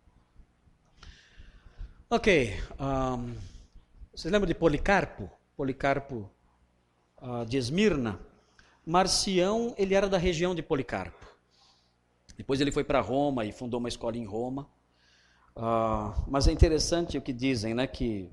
[2.10, 2.54] Ok.
[2.78, 3.34] Um,
[4.14, 5.30] vocês lembram de Policarpo?
[5.56, 6.30] Policarpo
[7.20, 8.20] uh, de Esmirna?
[8.84, 11.31] Marcião, ele era da região de Policarpo.
[12.36, 14.68] Depois ele foi para Roma e fundou uma escola em Roma.
[15.56, 17.86] Uh, mas é interessante o que dizem, né?
[17.86, 18.28] Que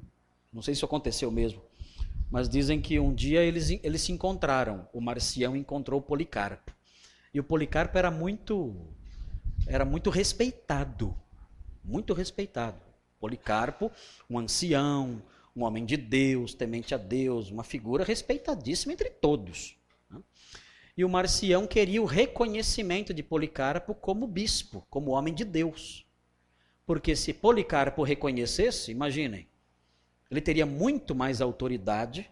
[0.51, 1.61] não sei se aconteceu mesmo,
[2.31, 4.87] mas dizem que um dia eles, eles se encontraram.
[4.93, 6.71] O Marcião encontrou o Policarpo.
[7.33, 8.75] E o Policarpo era muito
[9.67, 11.15] era muito respeitado,
[11.83, 12.81] muito respeitado.
[13.19, 13.91] Policarpo,
[14.29, 15.21] um ancião,
[15.55, 19.78] um homem de Deus, temente a Deus, uma figura respeitadíssima entre todos.
[20.99, 26.05] E o Marcião queria o reconhecimento de Policarpo como bispo, como homem de Deus.
[26.85, 29.47] Porque se Policarpo reconhecesse, imaginem,
[30.29, 32.29] ele teria muito mais autoridade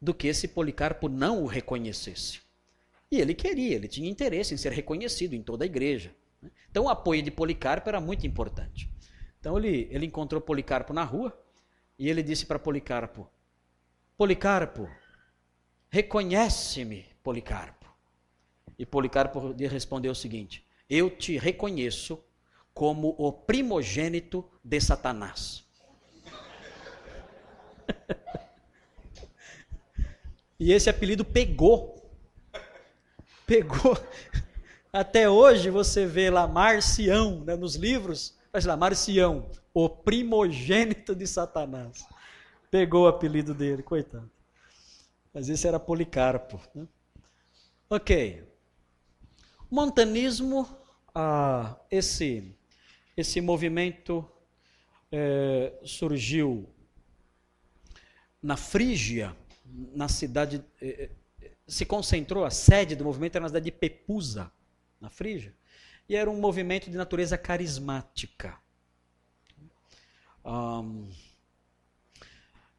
[0.00, 2.40] do que se Policarpo não o reconhecesse.
[3.10, 6.14] E ele queria, ele tinha interesse em ser reconhecido em toda a igreja.
[6.40, 6.50] Né?
[6.70, 8.90] Então o apoio de Policarpo era muito importante.
[9.38, 11.38] Então ele, ele encontrou Policarpo na rua
[11.98, 13.28] e ele disse para Policarpo:
[14.16, 14.88] Policarpo,
[15.90, 17.81] reconhece-me, Policarpo.
[18.82, 22.18] E Policarpo lhe respondeu o seguinte: Eu te reconheço
[22.74, 25.64] como o primogênito de Satanás.
[30.58, 32.08] E esse apelido pegou.
[33.44, 33.98] Pegou.
[34.92, 41.26] Até hoje você vê lá Marcião né, nos livros, mas lá, Marcião, o primogênito de
[41.26, 42.06] Satanás.
[42.70, 44.30] Pegou o apelido dele, coitado.
[45.34, 46.60] Mas esse era Policarpo.
[46.72, 46.86] Né?
[47.90, 48.51] Ok.
[49.72, 50.68] Montanismo,
[51.14, 52.54] ah, esse,
[53.16, 54.22] esse movimento
[55.10, 56.68] é, surgiu
[58.42, 60.62] na Frígia, na cidade.
[60.78, 61.08] É,
[61.66, 64.52] se concentrou, a sede do movimento era na cidade de Pepusa,
[65.00, 65.54] na Frígia,
[66.06, 68.58] e era um movimento de natureza carismática.
[70.44, 71.08] Um,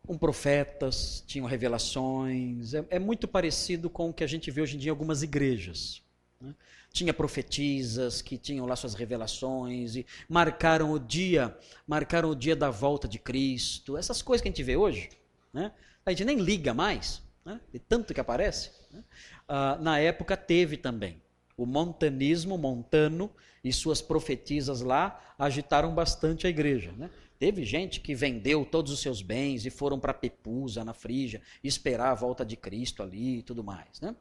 [0.08, 4.76] um profetas, tinham revelações, é, é, muito parecido com o que a gente vê hoje
[4.76, 6.04] em dia em algumas igrejas.
[6.44, 6.54] Né?
[6.92, 12.70] Tinha profetisas que tinham lá suas revelações e marcaram o dia, marcaram o dia da
[12.70, 15.10] volta de Cristo, essas coisas que a gente vê hoje,
[15.54, 15.72] né?
[16.06, 17.62] a gente nem liga mais, né?
[17.72, 18.72] de tanto que aparece.
[18.92, 19.04] Né?
[19.48, 21.22] Ah, na época teve também.
[21.56, 23.32] O montanismo, montano,
[23.64, 26.92] e suas profetisas lá agitaram bastante a igreja.
[26.98, 27.10] Né?
[27.40, 32.12] Teve gente que vendeu todos os seus bens e foram para Pepusa, na Frígia, esperar
[32.12, 34.02] a volta de Cristo ali e tudo mais.
[34.02, 34.16] Né?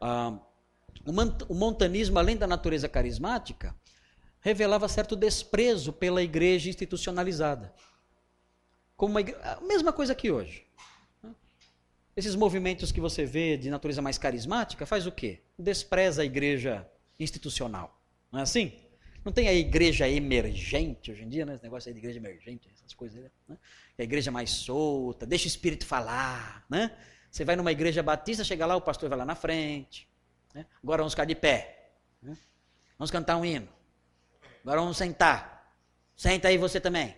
[0.00, 0.38] Ah,
[1.48, 3.74] o montanismo, além da natureza carismática,
[4.40, 7.74] revelava certo desprezo pela igreja institucionalizada.
[8.96, 10.66] Como igreja, a mesma coisa que hoje.
[11.22, 11.34] Né?
[12.16, 15.40] Esses movimentos que você vê de natureza mais carismática, faz o quê?
[15.58, 16.86] Despreza a igreja
[17.18, 18.00] institucional.
[18.30, 18.72] Não é assim?
[19.24, 21.54] Não tem a igreja emergente hoje em dia, né?
[21.54, 23.56] Esse negócio aí de igreja emergente, essas coisas né?
[23.96, 26.94] É a igreja mais solta, deixa o Espírito falar, né?
[27.30, 30.06] Você vai numa igreja batista, chega lá, o pastor vai lá na frente.
[30.54, 30.64] Né?
[30.82, 31.90] Agora vamos ficar de pé.
[32.22, 32.38] Né?
[32.96, 33.68] Vamos cantar um hino.
[34.62, 35.74] Agora vamos sentar.
[36.16, 37.16] Senta aí você também.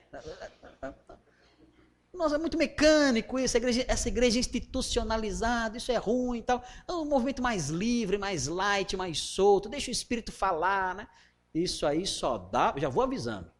[2.12, 6.64] Nossa, é muito mecânico isso, igreja, essa igreja institucionalizada, isso é ruim e tal.
[6.89, 11.07] É um movimento mais livre, mais light, mais solto, deixa o Espírito falar, né?
[11.55, 13.51] Isso aí só dá, já vou avisando.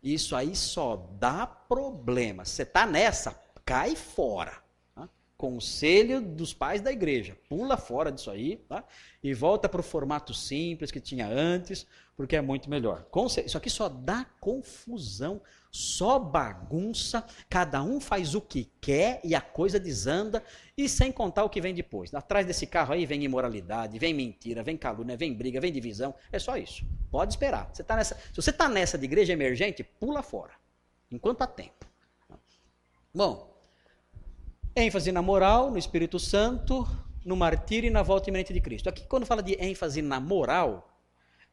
[0.00, 2.44] Isso aí só dá problema.
[2.44, 4.62] Você está nessa, cai fora.
[5.36, 7.36] Conselho dos pais da igreja.
[7.48, 8.84] Pula fora disso aí tá?
[9.22, 13.06] e volta para o formato simples que tinha antes, porque é muito melhor.
[13.44, 15.40] Isso aqui só dá confusão
[15.76, 20.42] só bagunça, cada um faz o que quer e a coisa desanda,
[20.74, 22.14] e sem contar o que vem depois.
[22.14, 26.38] Atrás desse carro aí vem imoralidade, vem mentira, vem calúnia, vem briga, vem divisão, é
[26.38, 26.82] só isso.
[27.10, 27.68] Pode esperar.
[27.72, 30.52] Você tá nessa, se você está nessa de igreja emergente, pula fora,
[31.10, 31.86] enquanto há tempo.
[33.14, 33.54] Bom,
[34.76, 36.86] ênfase na moral, no Espírito Santo,
[37.24, 38.90] no martírio e na volta iminente de Cristo.
[38.90, 41.00] Aqui, quando fala de ênfase na moral,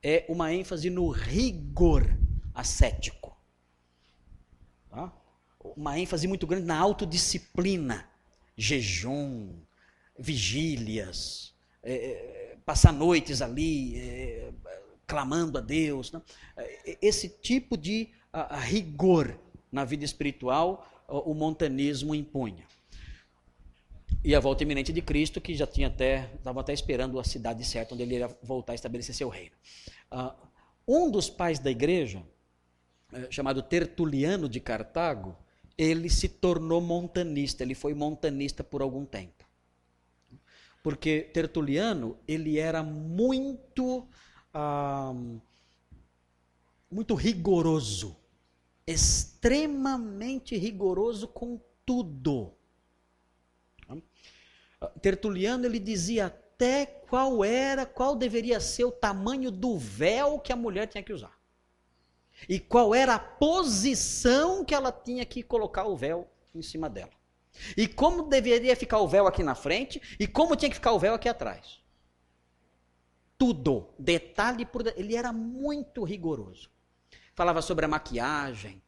[0.04, 2.06] é uma ênfase no rigor
[2.54, 3.36] ascético.
[4.90, 5.12] Tá?
[5.64, 8.06] Uma ênfase muito grande na autodisciplina,
[8.58, 9.56] jejum,
[10.20, 14.52] vigílias, é, é, passar noites ali é,
[15.08, 16.12] clamando a Deus.
[16.12, 16.22] Né?
[16.58, 19.40] É, esse tipo de a, a rigor
[19.72, 22.66] na vida espiritual o montanismo impunha.
[24.24, 27.66] E a volta iminente de Cristo, que já tinha até, estava até esperando a cidade
[27.66, 29.56] certa onde ele ia voltar a estabelecer seu reino.
[30.10, 30.34] Uh,
[30.88, 32.24] um dos pais da igreja,
[33.12, 35.36] é, chamado Tertuliano de Cartago,
[35.78, 39.46] ele se tornou montanista, ele foi montanista por algum tempo.
[40.82, 44.08] Porque Tertuliano, ele era muito,
[44.54, 45.14] ah,
[46.92, 48.18] muito rigoroso,
[48.86, 52.54] extremamente rigoroso com tudo.
[55.02, 60.56] Tertuliano, ele dizia até qual era, qual deveria ser o tamanho do véu que a
[60.56, 61.34] mulher tinha que usar
[62.48, 67.12] e qual era a posição que ela tinha que colocar o véu em cima dela.
[67.78, 71.00] E como deveria ficar o véu aqui na frente e como tinha que ficar o
[71.00, 71.82] véu aqui atrás.
[73.38, 75.06] Tudo, detalhe por detalhe.
[75.06, 76.70] Ele era muito rigoroso.
[77.36, 78.82] Falava sobre a maquiagem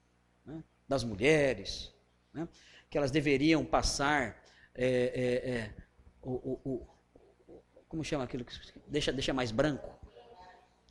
[0.46, 1.94] né, das mulheres,
[2.34, 2.48] né,
[2.90, 4.44] que elas deveriam passar
[4.76, 5.74] é, é, é,
[6.22, 6.88] o, o, o,
[7.88, 8.54] como chama aquilo que
[8.88, 9.90] deixa, deixa mais branco?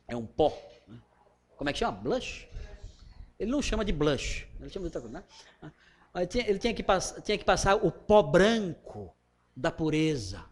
[0.07, 0.57] É um pó.
[0.87, 0.99] Né?
[1.55, 1.97] Como é que chama?
[1.97, 2.47] Blush?
[3.39, 5.71] Ele não chama de blush, ele chama de outra coisa, né?
[6.15, 9.13] Ele tinha, ele tinha, que, pass, tinha que passar o pó branco
[9.55, 10.45] da pureza.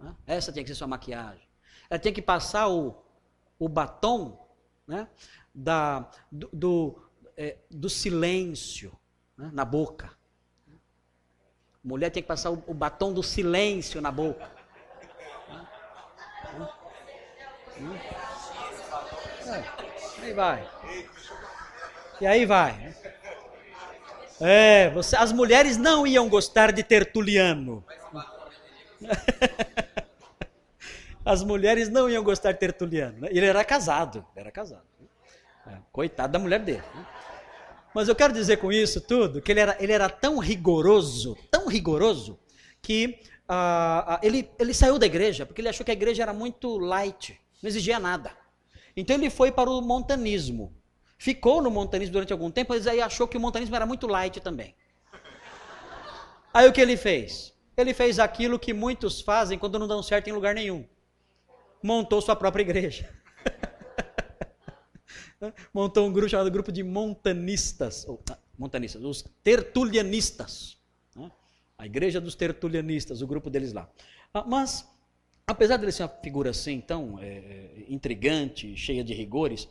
[0.00, 0.16] Né?
[0.26, 1.46] Essa tinha que ser sua maquiagem.
[1.90, 3.04] Ela tinha que passar o,
[3.58, 4.48] o batom
[4.86, 5.06] né?
[5.54, 7.02] da, do, do,
[7.36, 8.92] é, do silêncio
[9.36, 9.50] né?
[9.52, 10.17] na boca.
[11.88, 14.46] Mulher tinha que passar o, o batom do silêncio na boca.
[19.46, 19.64] É,
[20.22, 20.68] aí vai.
[22.20, 22.94] E aí vai.
[24.38, 27.82] É, você, as mulheres não iam gostar de Tertuliano.
[31.24, 33.20] As mulheres não iam gostar de Tertuliano.
[33.20, 33.28] Né?
[33.30, 34.86] Ele era casado, era casado.
[35.66, 36.82] É, coitado da mulher dele.
[36.94, 37.06] Né?
[37.94, 41.36] Mas eu quero dizer com isso tudo que ele era, ele era tão rigoroso,
[41.68, 42.38] rigoroso,
[42.82, 46.78] que uh, ele, ele saiu da igreja porque ele achou que a igreja era muito
[46.78, 48.32] light, não exigia nada.
[48.96, 50.74] Então ele foi para o montanismo.
[51.18, 54.40] Ficou no montanismo durante algum tempo, mas aí achou que o montanismo era muito light
[54.40, 54.74] também.
[56.52, 57.54] Aí o que ele fez?
[57.76, 60.84] Ele fez aquilo que muitos fazem quando não dão certo em lugar nenhum.
[61.82, 63.08] Montou sua própria igreja.
[65.72, 70.77] Montou um grupo chamado grupo de montanistas, ou, ah, montanistas, os tertulianistas.
[71.78, 73.88] A igreja dos tertulianistas, o grupo deles lá.
[74.34, 74.84] Ah, mas,
[75.46, 79.68] apesar de ele ser uma figura assim, tão é, intrigante, cheia de rigores,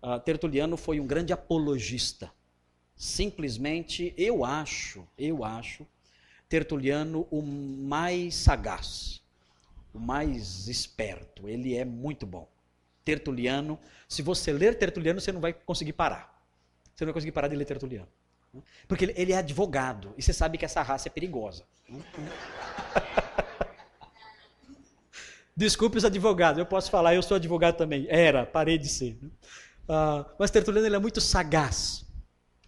[0.00, 2.30] uh, Tertuliano foi um grande apologista.
[2.96, 5.84] Simplesmente, eu acho, eu acho,
[6.48, 9.20] Tertuliano o mais sagaz,
[9.92, 11.48] o mais esperto.
[11.48, 12.48] Ele é muito bom.
[13.04, 16.40] Tertuliano, se você ler Tertuliano, você não vai conseguir parar.
[16.94, 18.08] Você não vai conseguir parar de ler Tertuliano.
[18.86, 21.64] Porque ele é advogado, e você sabe que essa raça é perigosa.
[25.56, 28.06] Desculpe os advogados, eu posso falar, eu sou advogado também.
[28.08, 29.18] Era, parei de ser.
[29.88, 32.06] Uh, mas Tertuliano ele é muito sagaz,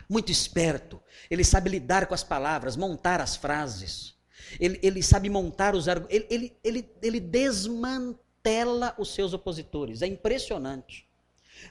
[0.08, 1.00] muito esperto.
[1.30, 4.18] Ele sabe lidar com as palavras, montar as frases.
[4.58, 6.26] Ele, ele sabe montar os argumentos.
[6.30, 10.02] Ele, ele, ele, desmantela os seus opositores.
[10.02, 11.06] É impressionante.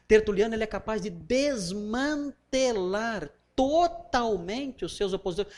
[0.07, 3.29] Tertuliano ele é capaz de desmantelar
[3.59, 5.53] totalmente os seus opositores.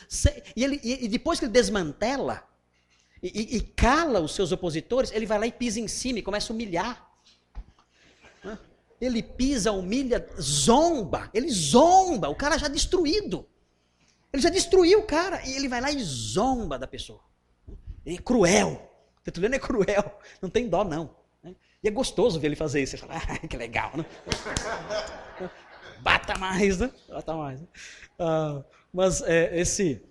[0.56, 2.44] E, ele, e depois que ele desmantela
[3.22, 6.52] e, e, cala os seus opositores, ele vai lá e pisa em cima e começa
[6.52, 7.08] a humilhar.
[9.00, 11.30] Ele pisa, humilha, zomba.
[11.32, 12.30] Ele zomba.
[12.30, 13.48] O cara já destruído.
[14.34, 15.46] Ele já destruiu o cara.
[15.46, 17.22] E ele vai lá e zomba da pessoa.
[18.04, 18.92] Ele é cruel.
[19.24, 20.20] Tertuliano é cruel.
[20.42, 21.16] Não tem dó, não.
[21.84, 22.98] E é gostoso ver ele fazer isso.
[22.98, 24.06] Você fala, ah, que legal, né?
[26.02, 26.92] Bata mais, né?
[27.08, 27.62] Bata mais.
[27.62, 30.02] Uh, mas é, esse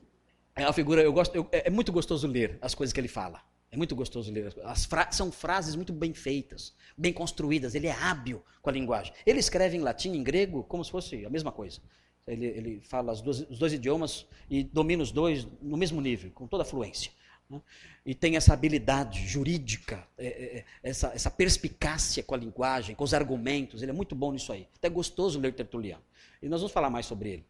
[0.57, 3.09] é a figura, eu gosto, eu, é, é muito gostoso ler as coisas que ele
[3.09, 3.41] fala.
[3.73, 4.53] É muito gostoso ler.
[4.65, 7.75] As fra são frases muito bem feitas, bem construídas.
[7.75, 9.13] Ele é hábil com a linguagem.
[9.25, 11.81] Ele escreve em latim, em grego, como se fosse a mesma coisa.
[12.27, 16.47] Ele, ele fala duas, os dois idiomas e domina os dois no mesmo nível, com
[16.47, 17.13] toda a fluência.
[17.51, 17.61] Né?
[18.07, 23.05] E tem essa habilidade jurídica, é, é, é, essa, essa perspicácia com a linguagem, com
[23.05, 23.83] os argumentos.
[23.83, 24.69] Ele é muito bom nisso aí.
[24.77, 26.03] Até gostoso ler Tertuliano.
[26.41, 27.45] E nós vamos falar mais sobre ele.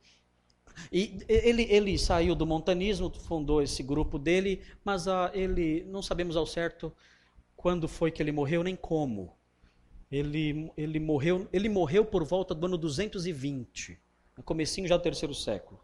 [0.91, 6.37] E ele, ele saiu do montanismo, fundou esse grupo dele, mas uh, ele não sabemos
[6.37, 6.93] ao certo
[7.57, 9.35] quando foi que ele morreu nem como.
[10.11, 13.99] Ele, ele, morreu, ele morreu por volta do ano 220,
[14.37, 15.79] no comecinho já do terceiro século.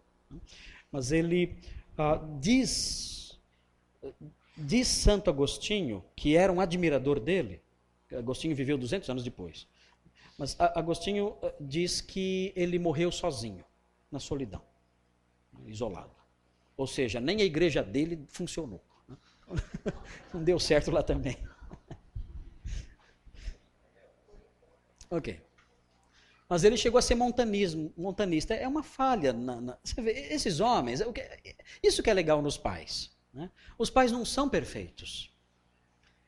[0.90, 1.56] Mas ele
[1.98, 3.15] uh, diz,
[4.56, 7.60] diz Santo Agostinho, que era um admirador dele,
[8.12, 9.66] Agostinho viveu 200 anos depois,
[10.38, 13.64] mas Agostinho ah, diz que ele morreu sozinho,
[14.10, 14.62] na solidão
[15.66, 16.14] isolado.
[16.76, 18.82] Ou seja, nem a igreja dele funcionou.
[19.08, 19.16] Né?
[20.32, 21.36] Não deu certo lá também.
[25.08, 25.40] Ok.
[26.48, 28.54] Mas ele chegou a ser montanismo, montanista.
[28.54, 29.32] É uma falha.
[29.32, 31.00] Na, na, vê, esses homens,
[31.80, 33.15] isso que é legal nos pais.
[33.36, 33.50] Né?
[33.78, 35.32] Os pais não são perfeitos.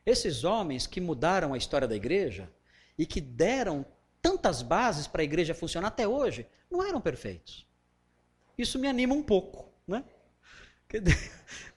[0.05, 2.49] Esses homens que mudaram a história da igreja
[2.97, 3.85] e que deram
[4.21, 7.67] tantas bases para a igreja funcionar até hoje, não eram perfeitos
[8.61, 10.03] isso me anima um pouco, né?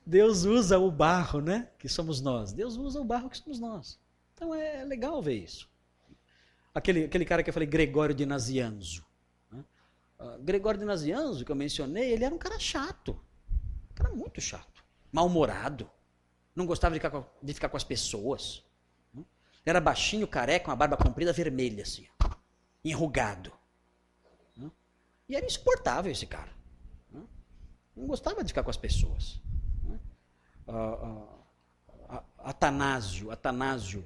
[0.04, 1.68] Deus usa o barro, né?
[1.78, 2.52] Que somos nós.
[2.52, 4.00] Deus usa o barro que somos nós.
[4.34, 5.70] Então é legal ver isso.
[6.74, 9.04] Aquele, aquele cara que eu falei, Gregório de Nazianzo.
[9.50, 9.62] Né?
[10.18, 13.12] Uh, Gregório de Nazianzo, que eu mencionei, ele era um cara chato.
[13.92, 14.71] Um cara muito chato.
[15.12, 15.88] Mal-humorado.
[16.56, 18.64] Não gostava de ficar, com, de ficar com as pessoas.
[19.12, 19.22] Né?
[19.64, 22.06] Era baixinho, careca, uma barba comprida, vermelha, assim.
[22.84, 23.52] Enrugado.
[24.56, 24.70] Né?
[25.28, 26.50] E era insuportável esse cara.
[27.94, 29.40] Não gostava de ficar com as pessoas.
[29.82, 29.98] Né?
[32.38, 34.04] Atanásio, Atanásio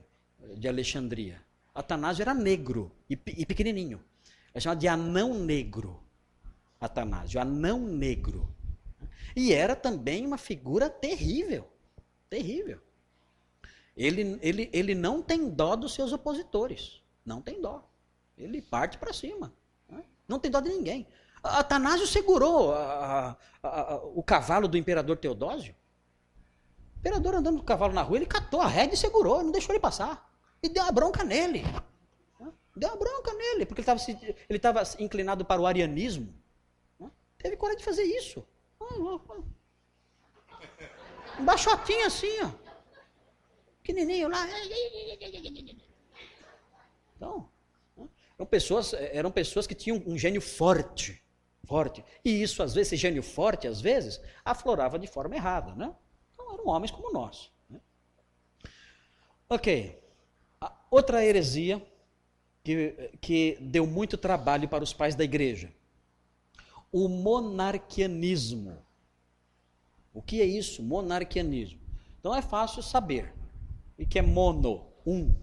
[0.57, 1.40] de Alexandria.
[1.74, 4.02] Atanásio era negro e, e pequenininho.
[4.52, 6.02] É chamado de anão negro.
[6.80, 8.48] Atanásio, anão negro.
[9.37, 11.68] E era também uma figura terrível.
[12.30, 12.80] Terrível.
[13.95, 17.03] Ele, ele, ele não tem dó dos seus opositores.
[17.24, 17.87] Não tem dó.
[18.37, 19.53] Ele parte para cima.
[19.89, 20.03] Né?
[20.26, 21.07] Não tem dó de ninguém.
[21.43, 25.74] Atanásio segurou a, a, a, o cavalo do imperador Teodósio.
[26.97, 29.53] O imperador andando com o cavalo na rua, ele catou a rédea e segurou, não
[29.53, 30.32] deixou ele passar.
[30.62, 31.62] E deu uma bronca nele.
[32.74, 36.34] Deu uma bronca nele, porque ele estava inclinado para o arianismo.
[37.39, 38.45] Teve coragem de fazer isso.
[41.39, 42.51] Um baixotinho assim, ó.
[43.83, 44.47] pequenininho lá.
[47.14, 47.49] Então,
[48.39, 51.22] eram pessoas, eram pessoas que tinham um gênio forte,
[51.64, 52.05] forte.
[52.24, 55.95] E isso, às vezes, esse gênio forte, às vezes, aflorava de forma errada, né?
[56.35, 57.51] Então, eram homens como nós.
[57.68, 57.81] Né?
[59.49, 60.03] Ok.
[60.91, 61.85] Outra heresia
[62.62, 65.72] que, que deu muito trabalho para os pais da igreja.
[66.99, 68.82] O monarquianismo.
[70.14, 70.82] O que é isso?
[70.82, 71.78] Monarquianismo.
[72.18, 73.34] Então é fácil saber.
[73.99, 75.34] E que é mono, um.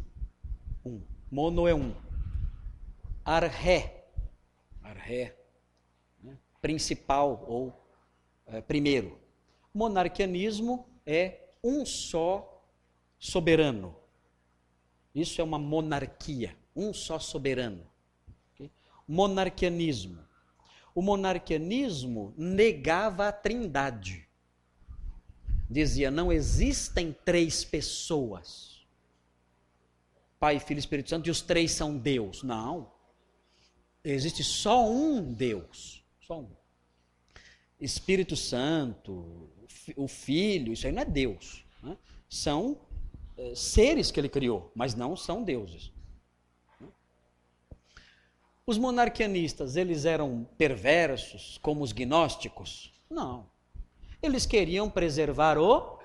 [0.84, 1.00] um.
[1.30, 1.94] Mono é um.
[3.24, 4.08] Arré.
[4.82, 5.38] Arré.
[6.24, 6.40] Né?
[6.60, 7.72] Principal ou
[8.48, 9.20] é, primeiro.
[9.72, 12.68] Monarquianismo é um só
[13.20, 13.96] soberano.
[15.14, 17.86] Isso é uma monarquia, um só soberano.
[18.56, 18.72] Okay?
[19.08, 20.33] Monarquianismo.
[20.94, 24.28] O monarquianismo negava a trindade.
[25.70, 28.74] Dizia: não existem três pessoas.
[30.40, 32.44] Pai, Filho e Espírito Santo, e os três são Deus.
[32.44, 32.92] Não.
[34.04, 36.04] Existe só um Deus.
[36.20, 36.50] Só um.
[37.80, 39.50] Espírito Santo,
[39.96, 41.64] o Filho, isso aí não é Deus.
[41.82, 41.98] Né?
[42.30, 42.78] São
[43.38, 45.93] é, seres que ele criou, mas não são deuses.
[48.66, 52.94] Os monarquianistas, eles eram perversos como os gnósticos?
[53.10, 53.46] Não.
[54.22, 56.00] Eles queriam preservar o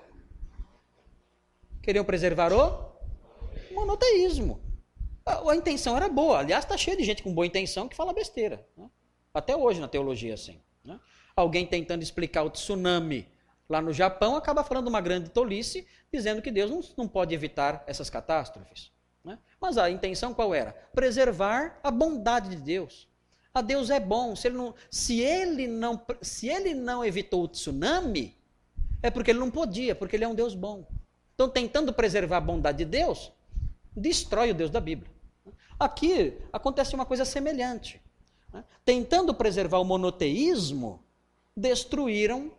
[1.81, 2.91] queriam preservar o
[3.71, 4.59] monoteísmo.
[5.25, 6.39] A, a intenção era boa.
[6.39, 8.67] Aliás, está cheio de gente com boa intenção que fala besteira.
[8.75, 8.89] Né?
[9.33, 10.59] Até hoje na teologia assim.
[10.83, 10.99] Né?
[11.35, 13.25] Alguém tentando explicar o tsunami
[13.69, 17.83] lá no Japão acaba falando uma grande tolice, dizendo que Deus não, não pode evitar
[17.87, 18.91] essas catástrofes.
[19.59, 20.71] Mas a intenção qual era?
[20.93, 23.07] Preservar a bondade de Deus.
[23.53, 24.35] A Deus é bom.
[24.35, 28.37] Se ele, não, se, ele não, se ele não evitou o tsunami,
[29.01, 30.87] é porque ele não podia, porque ele é um Deus bom.
[31.33, 33.31] Então, tentando preservar a bondade de Deus,
[33.95, 35.11] destrói o Deus da Bíblia.
[35.79, 38.01] Aqui acontece uma coisa semelhante.
[38.53, 38.63] Né?
[38.83, 41.03] Tentando preservar o monoteísmo,
[41.55, 42.51] destruíram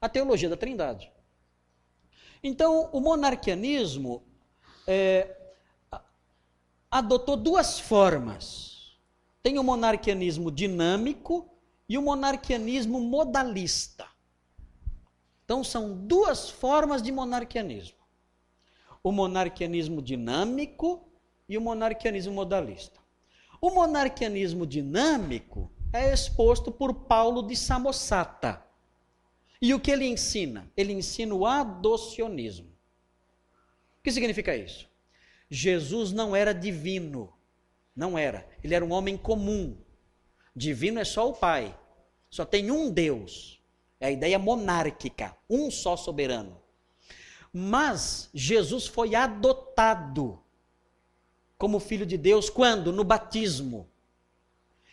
[0.00, 1.12] a teologia da Trindade.
[2.42, 4.22] Então, o monarquianismo
[4.86, 5.36] é,
[6.94, 8.96] adotou duas formas.
[9.42, 11.50] Tem o monarquianismo dinâmico
[11.88, 14.06] e o monarquianismo modalista.
[15.44, 17.98] Então, são duas formas de monarquianismo:
[19.02, 21.04] o monarquianismo dinâmico
[21.48, 23.00] e o monarquianismo modalista.
[23.60, 28.64] O monarquianismo dinâmico é exposto por Paulo de Samosata.
[29.60, 30.70] E o que ele ensina?
[30.76, 32.68] Ele ensina o adocionismo.
[33.98, 34.93] O que significa isso?
[35.54, 37.32] Jesus não era divino.
[37.94, 38.44] Não era.
[38.62, 39.76] Ele era um homem comum.
[40.54, 41.78] Divino é só o Pai.
[42.28, 43.62] Só tem um Deus.
[44.00, 45.36] É a ideia monárquica.
[45.48, 46.60] Um só soberano.
[47.52, 50.42] Mas Jesus foi adotado
[51.56, 52.92] como filho de Deus quando?
[52.92, 53.88] No batismo.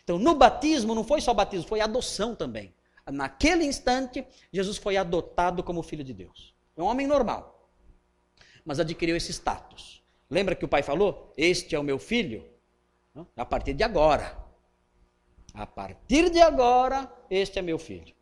[0.04, 2.72] Então, no batismo não foi só batismo, foi adoção também.
[3.04, 6.54] Naquele instante, Jesus foi adotado como filho de Deus.
[6.76, 7.68] É um homem normal,
[8.64, 10.01] mas adquiriu esse status.
[10.32, 11.30] Lembra que o pai falou?
[11.36, 12.42] Este é o meu filho?
[13.36, 14.34] A partir de agora.
[15.52, 18.14] A partir de agora, este é meu filho.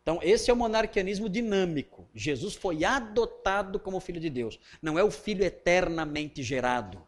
[0.00, 2.08] Então, esse é o monarquianismo dinâmico.
[2.14, 4.60] Jesus foi adotado como filho de Deus.
[4.80, 7.02] Não é o filho eternamente gerado.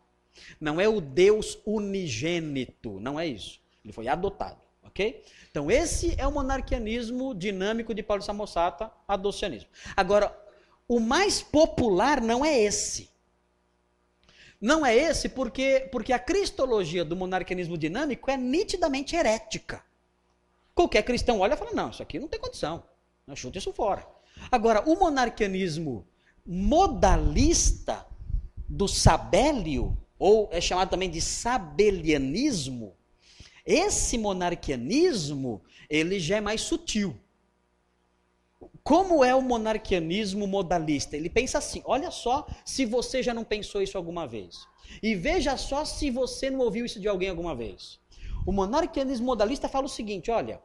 [0.61, 2.99] Não é o Deus unigênito.
[2.99, 3.61] Não é isso.
[3.85, 4.59] Ele foi adotado.
[4.83, 5.23] Ok?
[5.49, 9.71] Então, esse é o monarquianismo dinâmico de Paulo Samosata, adocianismo.
[9.97, 10.37] Agora,
[10.89, 13.10] o mais popular não é esse.
[14.61, 19.83] Não é esse porque, porque a cristologia do monarquianismo dinâmico é nitidamente herética.
[20.75, 22.83] Qualquer cristão olha e fala: não, isso aqui não tem condição.
[23.35, 24.07] Chuta isso fora.
[24.51, 26.07] Agora, o monarquianismo
[26.45, 28.07] modalista
[28.69, 32.95] do Sabélio, ou é chamado também de sabelianismo,
[33.65, 37.17] esse monarquianismo, ele já é mais sutil.
[38.83, 41.17] Como é o monarquianismo modalista?
[41.17, 44.67] Ele pensa assim: olha só se você já não pensou isso alguma vez.
[45.03, 47.99] E veja só se você não ouviu isso de alguém alguma vez.
[48.47, 50.61] O monarquianismo modalista fala o seguinte: olha,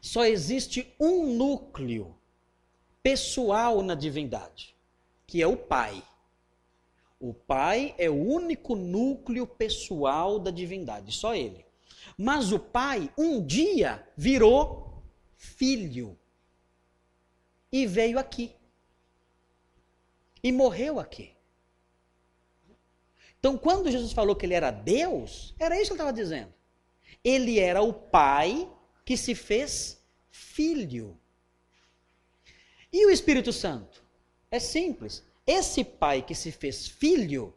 [0.00, 2.16] só existe um núcleo
[3.02, 4.74] pessoal na divindade,
[5.26, 6.02] que é o Pai.
[7.18, 11.66] O Pai é o único núcleo pessoal da divindade, só ele.
[12.16, 15.02] Mas o pai um dia virou
[15.36, 16.18] filho
[17.72, 18.54] e veio aqui.
[20.42, 21.32] E morreu aqui.
[23.38, 26.52] Então, quando Jesus falou que ele era Deus, era isso que ele estava dizendo.
[27.24, 28.68] Ele era o pai
[29.04, 30.00] que se fez
[30.30, 31.18] filho.
[32.92, 34.02] E o Espírito Santo?
[34.50, 35.22] É simples.
[35.46, 37.54] esse pai que se fez filho,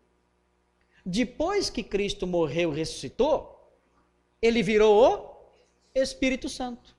[1.05, 3.71] depois que Cristo morreu e ressuscitou,
[4.41, 5.03] ele virou
[5.93, 6.95] o Espírito Santo.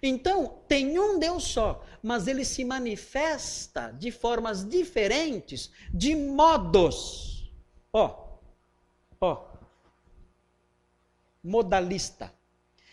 [0.00, 7.50] Então, tem um Deus só, mas ele se manifesta de formas diferentes, de modos.
[7.92, 8.38] Ó,
[9.20, 9.44] ó,
[11.42, 12.32] modalista.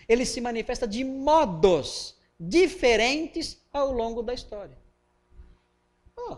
[0.07, 4.77] Ele se manifesta de modos diferentes ao longo da história.
[6.17, 6.37] Oh,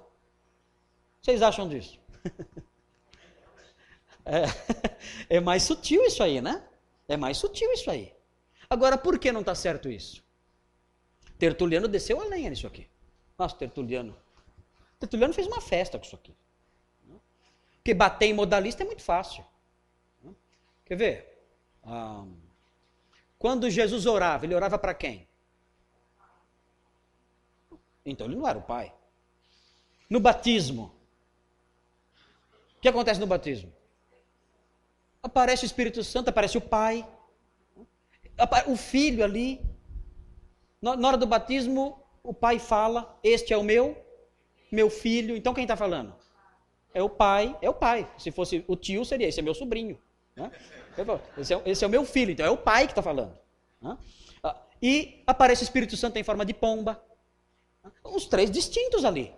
[1.21, 1.99] vocês acham disso?
[4.25, 6.63] é, é mais sutil isso aí, né?
[7.07, 8.13] É mais sutil isso aí.
[8.69, 10.23] Agora, por que não está certo isso?
[11.41, 12.87] Tertuliano desceu a lenha nisso aqui.
[13.35, 14.15] Nossa, Tertuliano.
[14.99, 16.35] Tertuliano fez uma festa com isso aqui.
[17.77, 19.43] Porque bater em modalista é muito fácil.
[20.85, 21.43] Quer ver?
[23.39, 25.27] Quando Jesus orava, ele orava para quem?
[28.05, 28.93] Então ele não era o pai.
[30.07, 30.93] No batismo,
[32.77, 33.73] o que acontece no batismo?
[35.23, 37.03] Aparece o Espírito Santo, aparece o pai,
[38.67, 39.70] o filho ali.
[40.81, 43.95] Na hora do batismo, o pai fala: Este é o meu,
[44.71, 45.35] meu filho.
[45.35, 46.15] Então quem está falando?
[46.93, 48.09] É o pai, é o pai.
[48.17, 49.99] Se fosse o tio, seria esse é meu sobrinho.
[50.35, 50.51] Né?
[51.37, 53.37] Esse é, esse é, o meu filho, então é o pai que está falando.
[53.81, 53.97] Né?
[54.81, 57.01] E aparece o Espírito Santo em forma de pomba.
[58.03, 59.33] Os três distintos ali.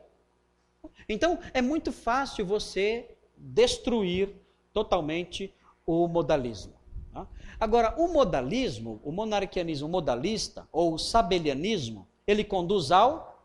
[1.08, 4.30] Então, é muito fácil você destruir
[4.72, 5.54] totalmente
[5.86, 6.74] o modalismo.
[7.14, 7.28] Tá?
[7.60, 13.40] Agora, o modalismo, o monarquianismo modalista, ou o sabelianismo, ele conduz ao.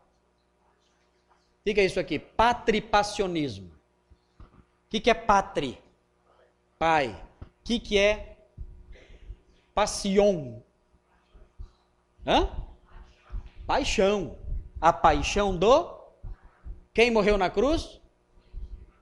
[1.63, 3.71] Fica isso aqui, patripassionismo.
[4.39, 5.77] O que, que é patri?
[6.77, 7.09] Pai.
[7.41, 8.37] O que, que é
[9.73, 10.61] passion?
[12.25, 12.49] Hã?
[13.67, 14.35] Paixão
[14.81, 15.99] a paixão do.
[16.93, 17.99] Quem morreu na cruz?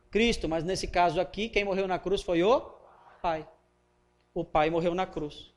[0.10, 2.62] Cristo, mas nesse caso aqui, quem morreu na cruz foi o
[3.22, 3.48] Pai.
[4.38, 5.52] O Pai morreu na cruz.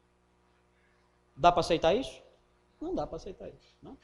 [1.37, 2.22] Dá para aceitar isso?
[2.81, 3.76] Não dá para aceitar isso.
[3.83, 3.99] Não?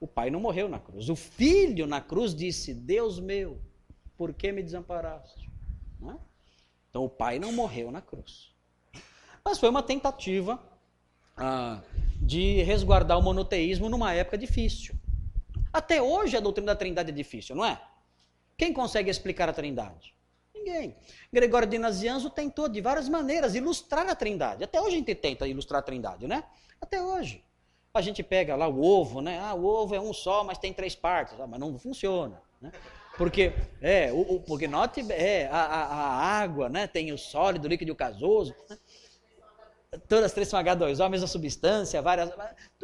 [0.00, 1.08] O Pai não morreu na cruz.
[1.08, 3.60] O Filho na cruz disse: Deus meu,
[4.16, 5.48] por que me desamparaste?
[6.00, 6.20] Não?
[6.90, 8.52] Então o Pai não morreu na cruz.
[9.44, 10.60] Mas foi uma tentativa
[11.36, 11.80] ah,
[12.20, 14.96] de resguardar o monoteísmo numa época difícil.
[15.72, 17.80] Até hoje a doutrina da Trindade é difícil, não é?
[18.56, 20.15] Quem consegue explicar a Trindade?
[20.66, 20.96] Ninguém.
[21.32, 24.64] Gregório de Nazianzo tentou de várias maneiras ilustrar a Trindade.
[24.64, 26.42] Até hoje a gente tenta ilustrar a Trindade, né?
[26.80, 27.44] Até hoje.
[27.94, 29.38] A gente pega lá o ovo, né?
[29.38, 31.38] Ah, o ovo é um só, mas tem três partes.
[31.40, 32.72] Ah, mas não funciona, né?
[33.16, 36.86] Porque, é, o, o, porque note, é, a, a, a, água, né?
[36.86, 38.54] Tem o sólido, o líquido e o gasoso.
[38.68, 38.76] Né?
[40.08, 42.30] todas as três são H2O, a mesma substância, várias.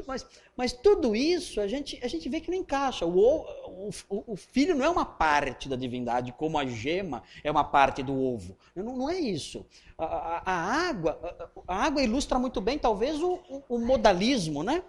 [0.06, 0.26] Mas,
[0.56, 3.04] mas tudo isso a gente, a gente vê que não encaixa.
[3.04, 3.61] O, o,
[4.08, 8.02] o, o filho não é uma parte da divindade, como a gema é uma parte
[8.02, 8.56] do ovo.
[8.74, 9.66] Não, não é isso.
[9.96, 14.82] A, a, a água, a, água ilustra muito bem, talvez, o, o modalismo, né?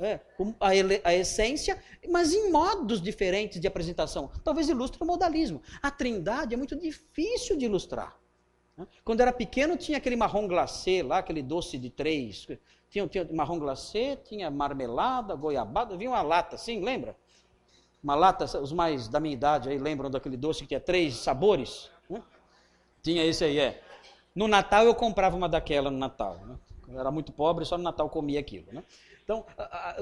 [0.00, 0.20] É,
[0.60, 4.30] a, a, essência, mas em modos diferentes de apresentação.
[4.44, 5.60] Talvez ilustre o modalismo.
[5.82, 8.16] A trindade é muito difícil de ilustrar.
[8.76, 8.86] Né?
[9.04, 12.46] Quando era pequeno tinha aquele marrom glacê lá, aquele doce de três.
[12.88, 17.16] Tinha, tinha marrom glacê, tinha marmelada, goiabada, vinha uma lata assim, lembra?
[18.02, 21.90] Uma lata, os mais da minha idade aí lembram daquele doce que tinha três sabores?
[22.08, 22.22] Né?
[23.02, 23.82] Tinha esse aí, é.
[24.34, 26.38] No Natal eu comprava uma daquela no Natal.
[26.46, 26.56] Né?
[26.88, 28.66] Eu era muito pobre, só no Natal comia aquilo.
[28.72, 28.84] Né?
[29.24, 29.44] Então,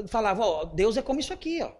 [0.09, 1.73] falava, ó, Deus é como isso aqui, ó.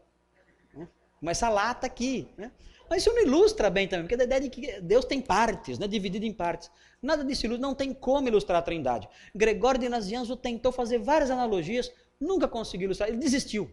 [0.75, 0.89] Né?
[1.21, 2.29] Como essa lata aqui.
[2.37, 2.51] Né?
[2.89, 5.87] Mas isso não ilustra bem também, porque a ideia de que Deus tem partes, né,
[5.87, 6.71] dividido em partes.
[7.03, 9.09] Nada disso ilustra, não tem como ilustrar a trindade.
[9.35, 13.71] Gregório de Nazianzo tentou fazer várias analogias, nunca conseguiu ilustrar, ele desistiu.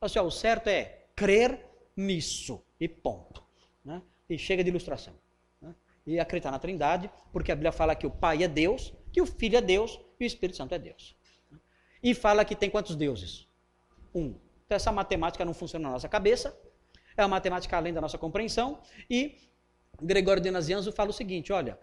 [0.00, 1.69] Assim, ó, o certo é crer
[2.00, 3.42] nisso, e ponto.
[3.84, 4.02] Né?
[4.28, 5.14] E chega de ilustração.
[5.60, 5.74] Né?
[6.06, 9.26] E acreditar na trindade, porque a Bíblia fala que o Pai é Deus, que o
[9.26, 11.16] Filho é Deus e o Espírito Santo é Deus.
[12.02, 13.46] E fala que tem quantos deuses?
[14.14, 14.34] Um.
[14.64, 16.58] Então essa matemática não funciona na nossa cabeça,
[17.16, 18.80] é uma matemática além da nossa compreensão.
[19.08, 19.36] E
[20.00, 21.78] Gregório de Nazianzo fala o seguinte: olha,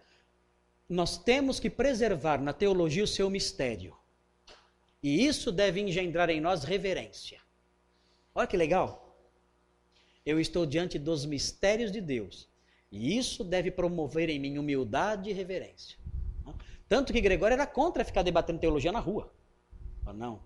[0.88, 3.96] nós temos que preservar na teologia o seu mistério.
[5.02, 7.40] E isso deve engendrar em nós reverência.
[8.34, 9.07] Olha que legal.
[10.28, 12.46] Eu estou diante dos mistérios de Deus.
[12.92, 15.96] E isso deve promover em mim humildade e reverência.
[16.86, 19.32] Tanto que Gregório era contra ficar debatendo teologia na rua.
[20.14, 20.42] Não.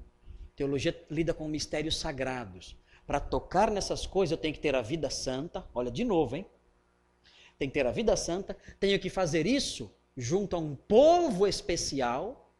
[0.55, 2.77] Teologia lida com mistérios sagrados.
[3.05, 5.67] Para tocar nessas coisas, eu tenho que ter a vida santa.
[5.75, 6.47] Olha, de novo, hein?
[7.59, 8.57] Tem que ter a vida santa.
[8.79, 12.55] Tenho que fazer isso junto a um povo especial,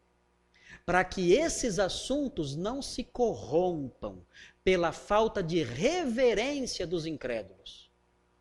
[0.85, 4.19] para que esses assuntos não se corrompam
[4.65, 7.91] pela falta de reverência dos incrédulos.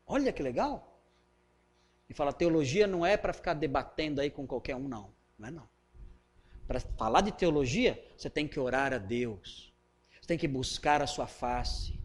[0.06, 1.02] Olha que legal.
[2.10, 5.14] E fala, teologia não é para ficar debatendo aí com qualquer um, não.
[5.38, 5.70] Não é não.
[6.68, 9.74] Para falar de teologia, você tem que orar a Deus.
[10.20, 12.00] Você tem que buscar a sua face.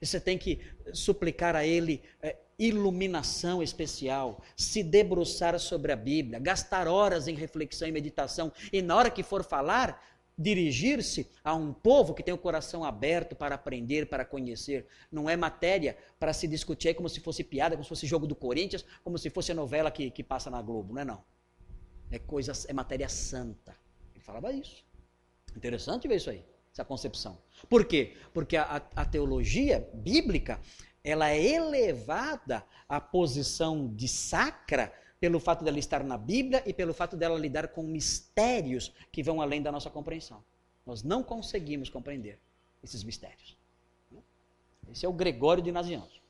[0.00, 0.60] Você tem que
[0.92, 7.88] suplicar a Ele é, iluminação especial, se debruçar sobre a Bíblia, gastar horas em reflexão
[7.88, 8.52] e meditação.
[8.72, 10.00] E na hora que for falar,
[10.36, 14.86] dirigir-se a um povo que tem o coração aberto para aprender, para conhecer.
[15.10, 18.34] Não é matéria para se discutir como se fosse piada, como se fosse jogo do
[18.34, 20.94] Corinthians, como se fosse a novela que, que passa na Globo.
[20.94, 21.24] Não é não.
[22.10, 23.76] É coisa, é matéria santa.
[24.14, 24.84] Ele falava isso.
[25.56, 27.38] Interessante ver isso aí, essa concepção.
[27.68, 28.16] Por quê?
[28.32, 30.60] Porque a, a teologia bíblica
[31.04, 36.92] ela é elevada à posição de sacra pelo fato dela estar na Bíblia e pelo
[36.92, 40.42] fato dela lidar com mistérios que vão além da nossa compreensão.
[40.84, 42.40] Nós não conseguimos compreender
[42.82, 43.56] esses mistérios.
[44.90, 46.20] Esse é o Gregório de Nazianzo.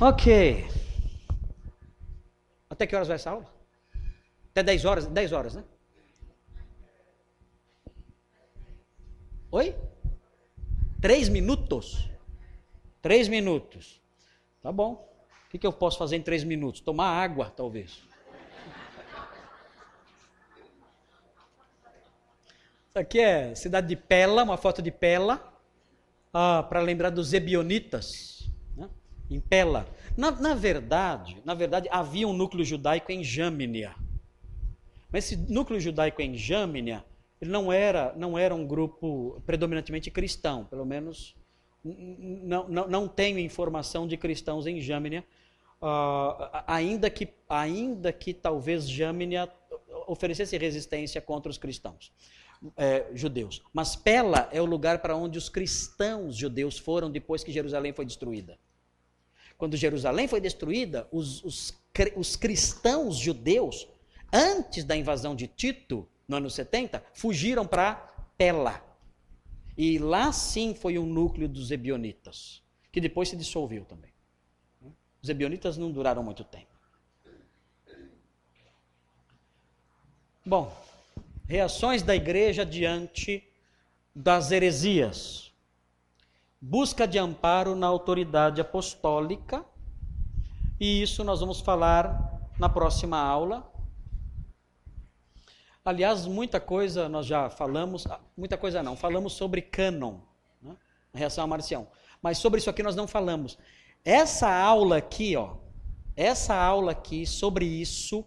[0.00, 0.64] Ok.
[2.70, 3.52] Até que horas vai essa aula?
[4.52, 5.06] Até 10 horas?
[5.08, 5.64] 10 horas, né?
[9.50, 9.74] Oi?
[11.02, 12.08] Três minutos?
[13.02, 14.00] Três minutos.
[14.62, 15.12] Tá bom
[15.54, 16.80] que, que eu posso fazer em três minutos?
[16.80, 18.02] Tomar água, talvez.
[22.88, 25.52] Isso aqui é cidade de Pela, uma foto de Pela,
[26.32, 28.90] ah, para lembrar dos Ebionitas, né?
[29.30, 29.86] em Pela.
[30.16, 33.94] Na, na, verdade, na verdade, havia um núcleo judaico em Jâmnia.
[35.12, 37.04] Mas esse núcleo judaico em Jâmnia,
[37.40, 41.36] ele não era, não era um grupo predominantemente cristão, pelo menos
[41.84, 45.24] não, não, não tenho informação de cristãos em Jâmnia,
[45.84, 49.52] uh, ainda, que, ainda que talvez Jâmnia
[50.06, 52.10] oferecesse resistência contra os cristãos
[52.76, 53.62] é, judeus.
[53.72, 58.06] Mas Pela é o lugar para onde os cristãos judeus foram depois que Jerusalém foi
[58.06, 58.58] destruída.
[59.58, 61.74] Quando Jerusalém foi destruída, os, os,
[62.16, 63.86] os cristãos judeus,
[64.32, 67.94] antes da invasão de Tito, no ano 70, fugiram para
[68.36, 68.82] Pela.
[69.76, 74.13] E lá sim foi um núcleo dos ebionitas, que depois se dissolveu também.
[75.24, 76.66] Os ebionitas não duraram muito tempo.
[80.44, 80.70] Bom,
[81.48, 83.42] reações da igreja diante
[84.14, 85.50] das heresias.
[86.60, 89.64] Busca de amparo na autoridade apostólica,
[90.78, 93.72] e isso nós vamos falar na próxima aula.
[95.82, 100.18] Aliás, muita coisa nós já falamos, ah, muita coisa não, falamos sobre cânon,
[100.60, 100.76] né?
[101.14, 101.88] reação a Marcião.
[102.20, 103.56] Mas sobre isso aqui nós não falamos.
[104.04, 105.56] Essa aula aqui, ó,
[106.14, 108.22] essa aula aqui sobre isso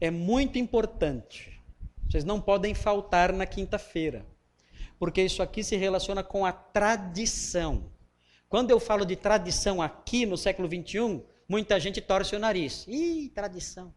[0.00, 1.60] é muito importante.
[2.08, 4.24] Vocês não podem faltar na quinta-feira,
[4.96, 7.90] porque isso aqui se relaciona com a tradição.
[8.48, 12.86] Quando eu falo de tradição aqui no século 21, muita gente torce o nariz.
[12.86, 13.92] Ih, tradição.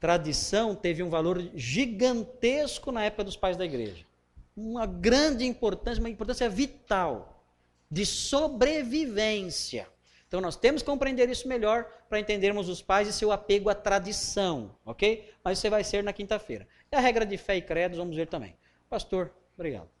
[0.00, 4.04] Tradição teve um valor gigantesco na época dos pais da igreja.
[4.56, 7.37] Uma grande importância, uma importância vital
[7.90, 9.88] de sobrevivência.
[10.26, 13.74] Então nós temos que compreender isso melhor para entendermos os pais e seu apego à
[13.74, 15.32] tradição, ok?
[15.42, 16.68] Mas isso vai ser na quinta-feira.
[16.92, 18.54] E a regra de fé e credos, vamos ver também.
[18.90, 19.97] Pastor, obrigado.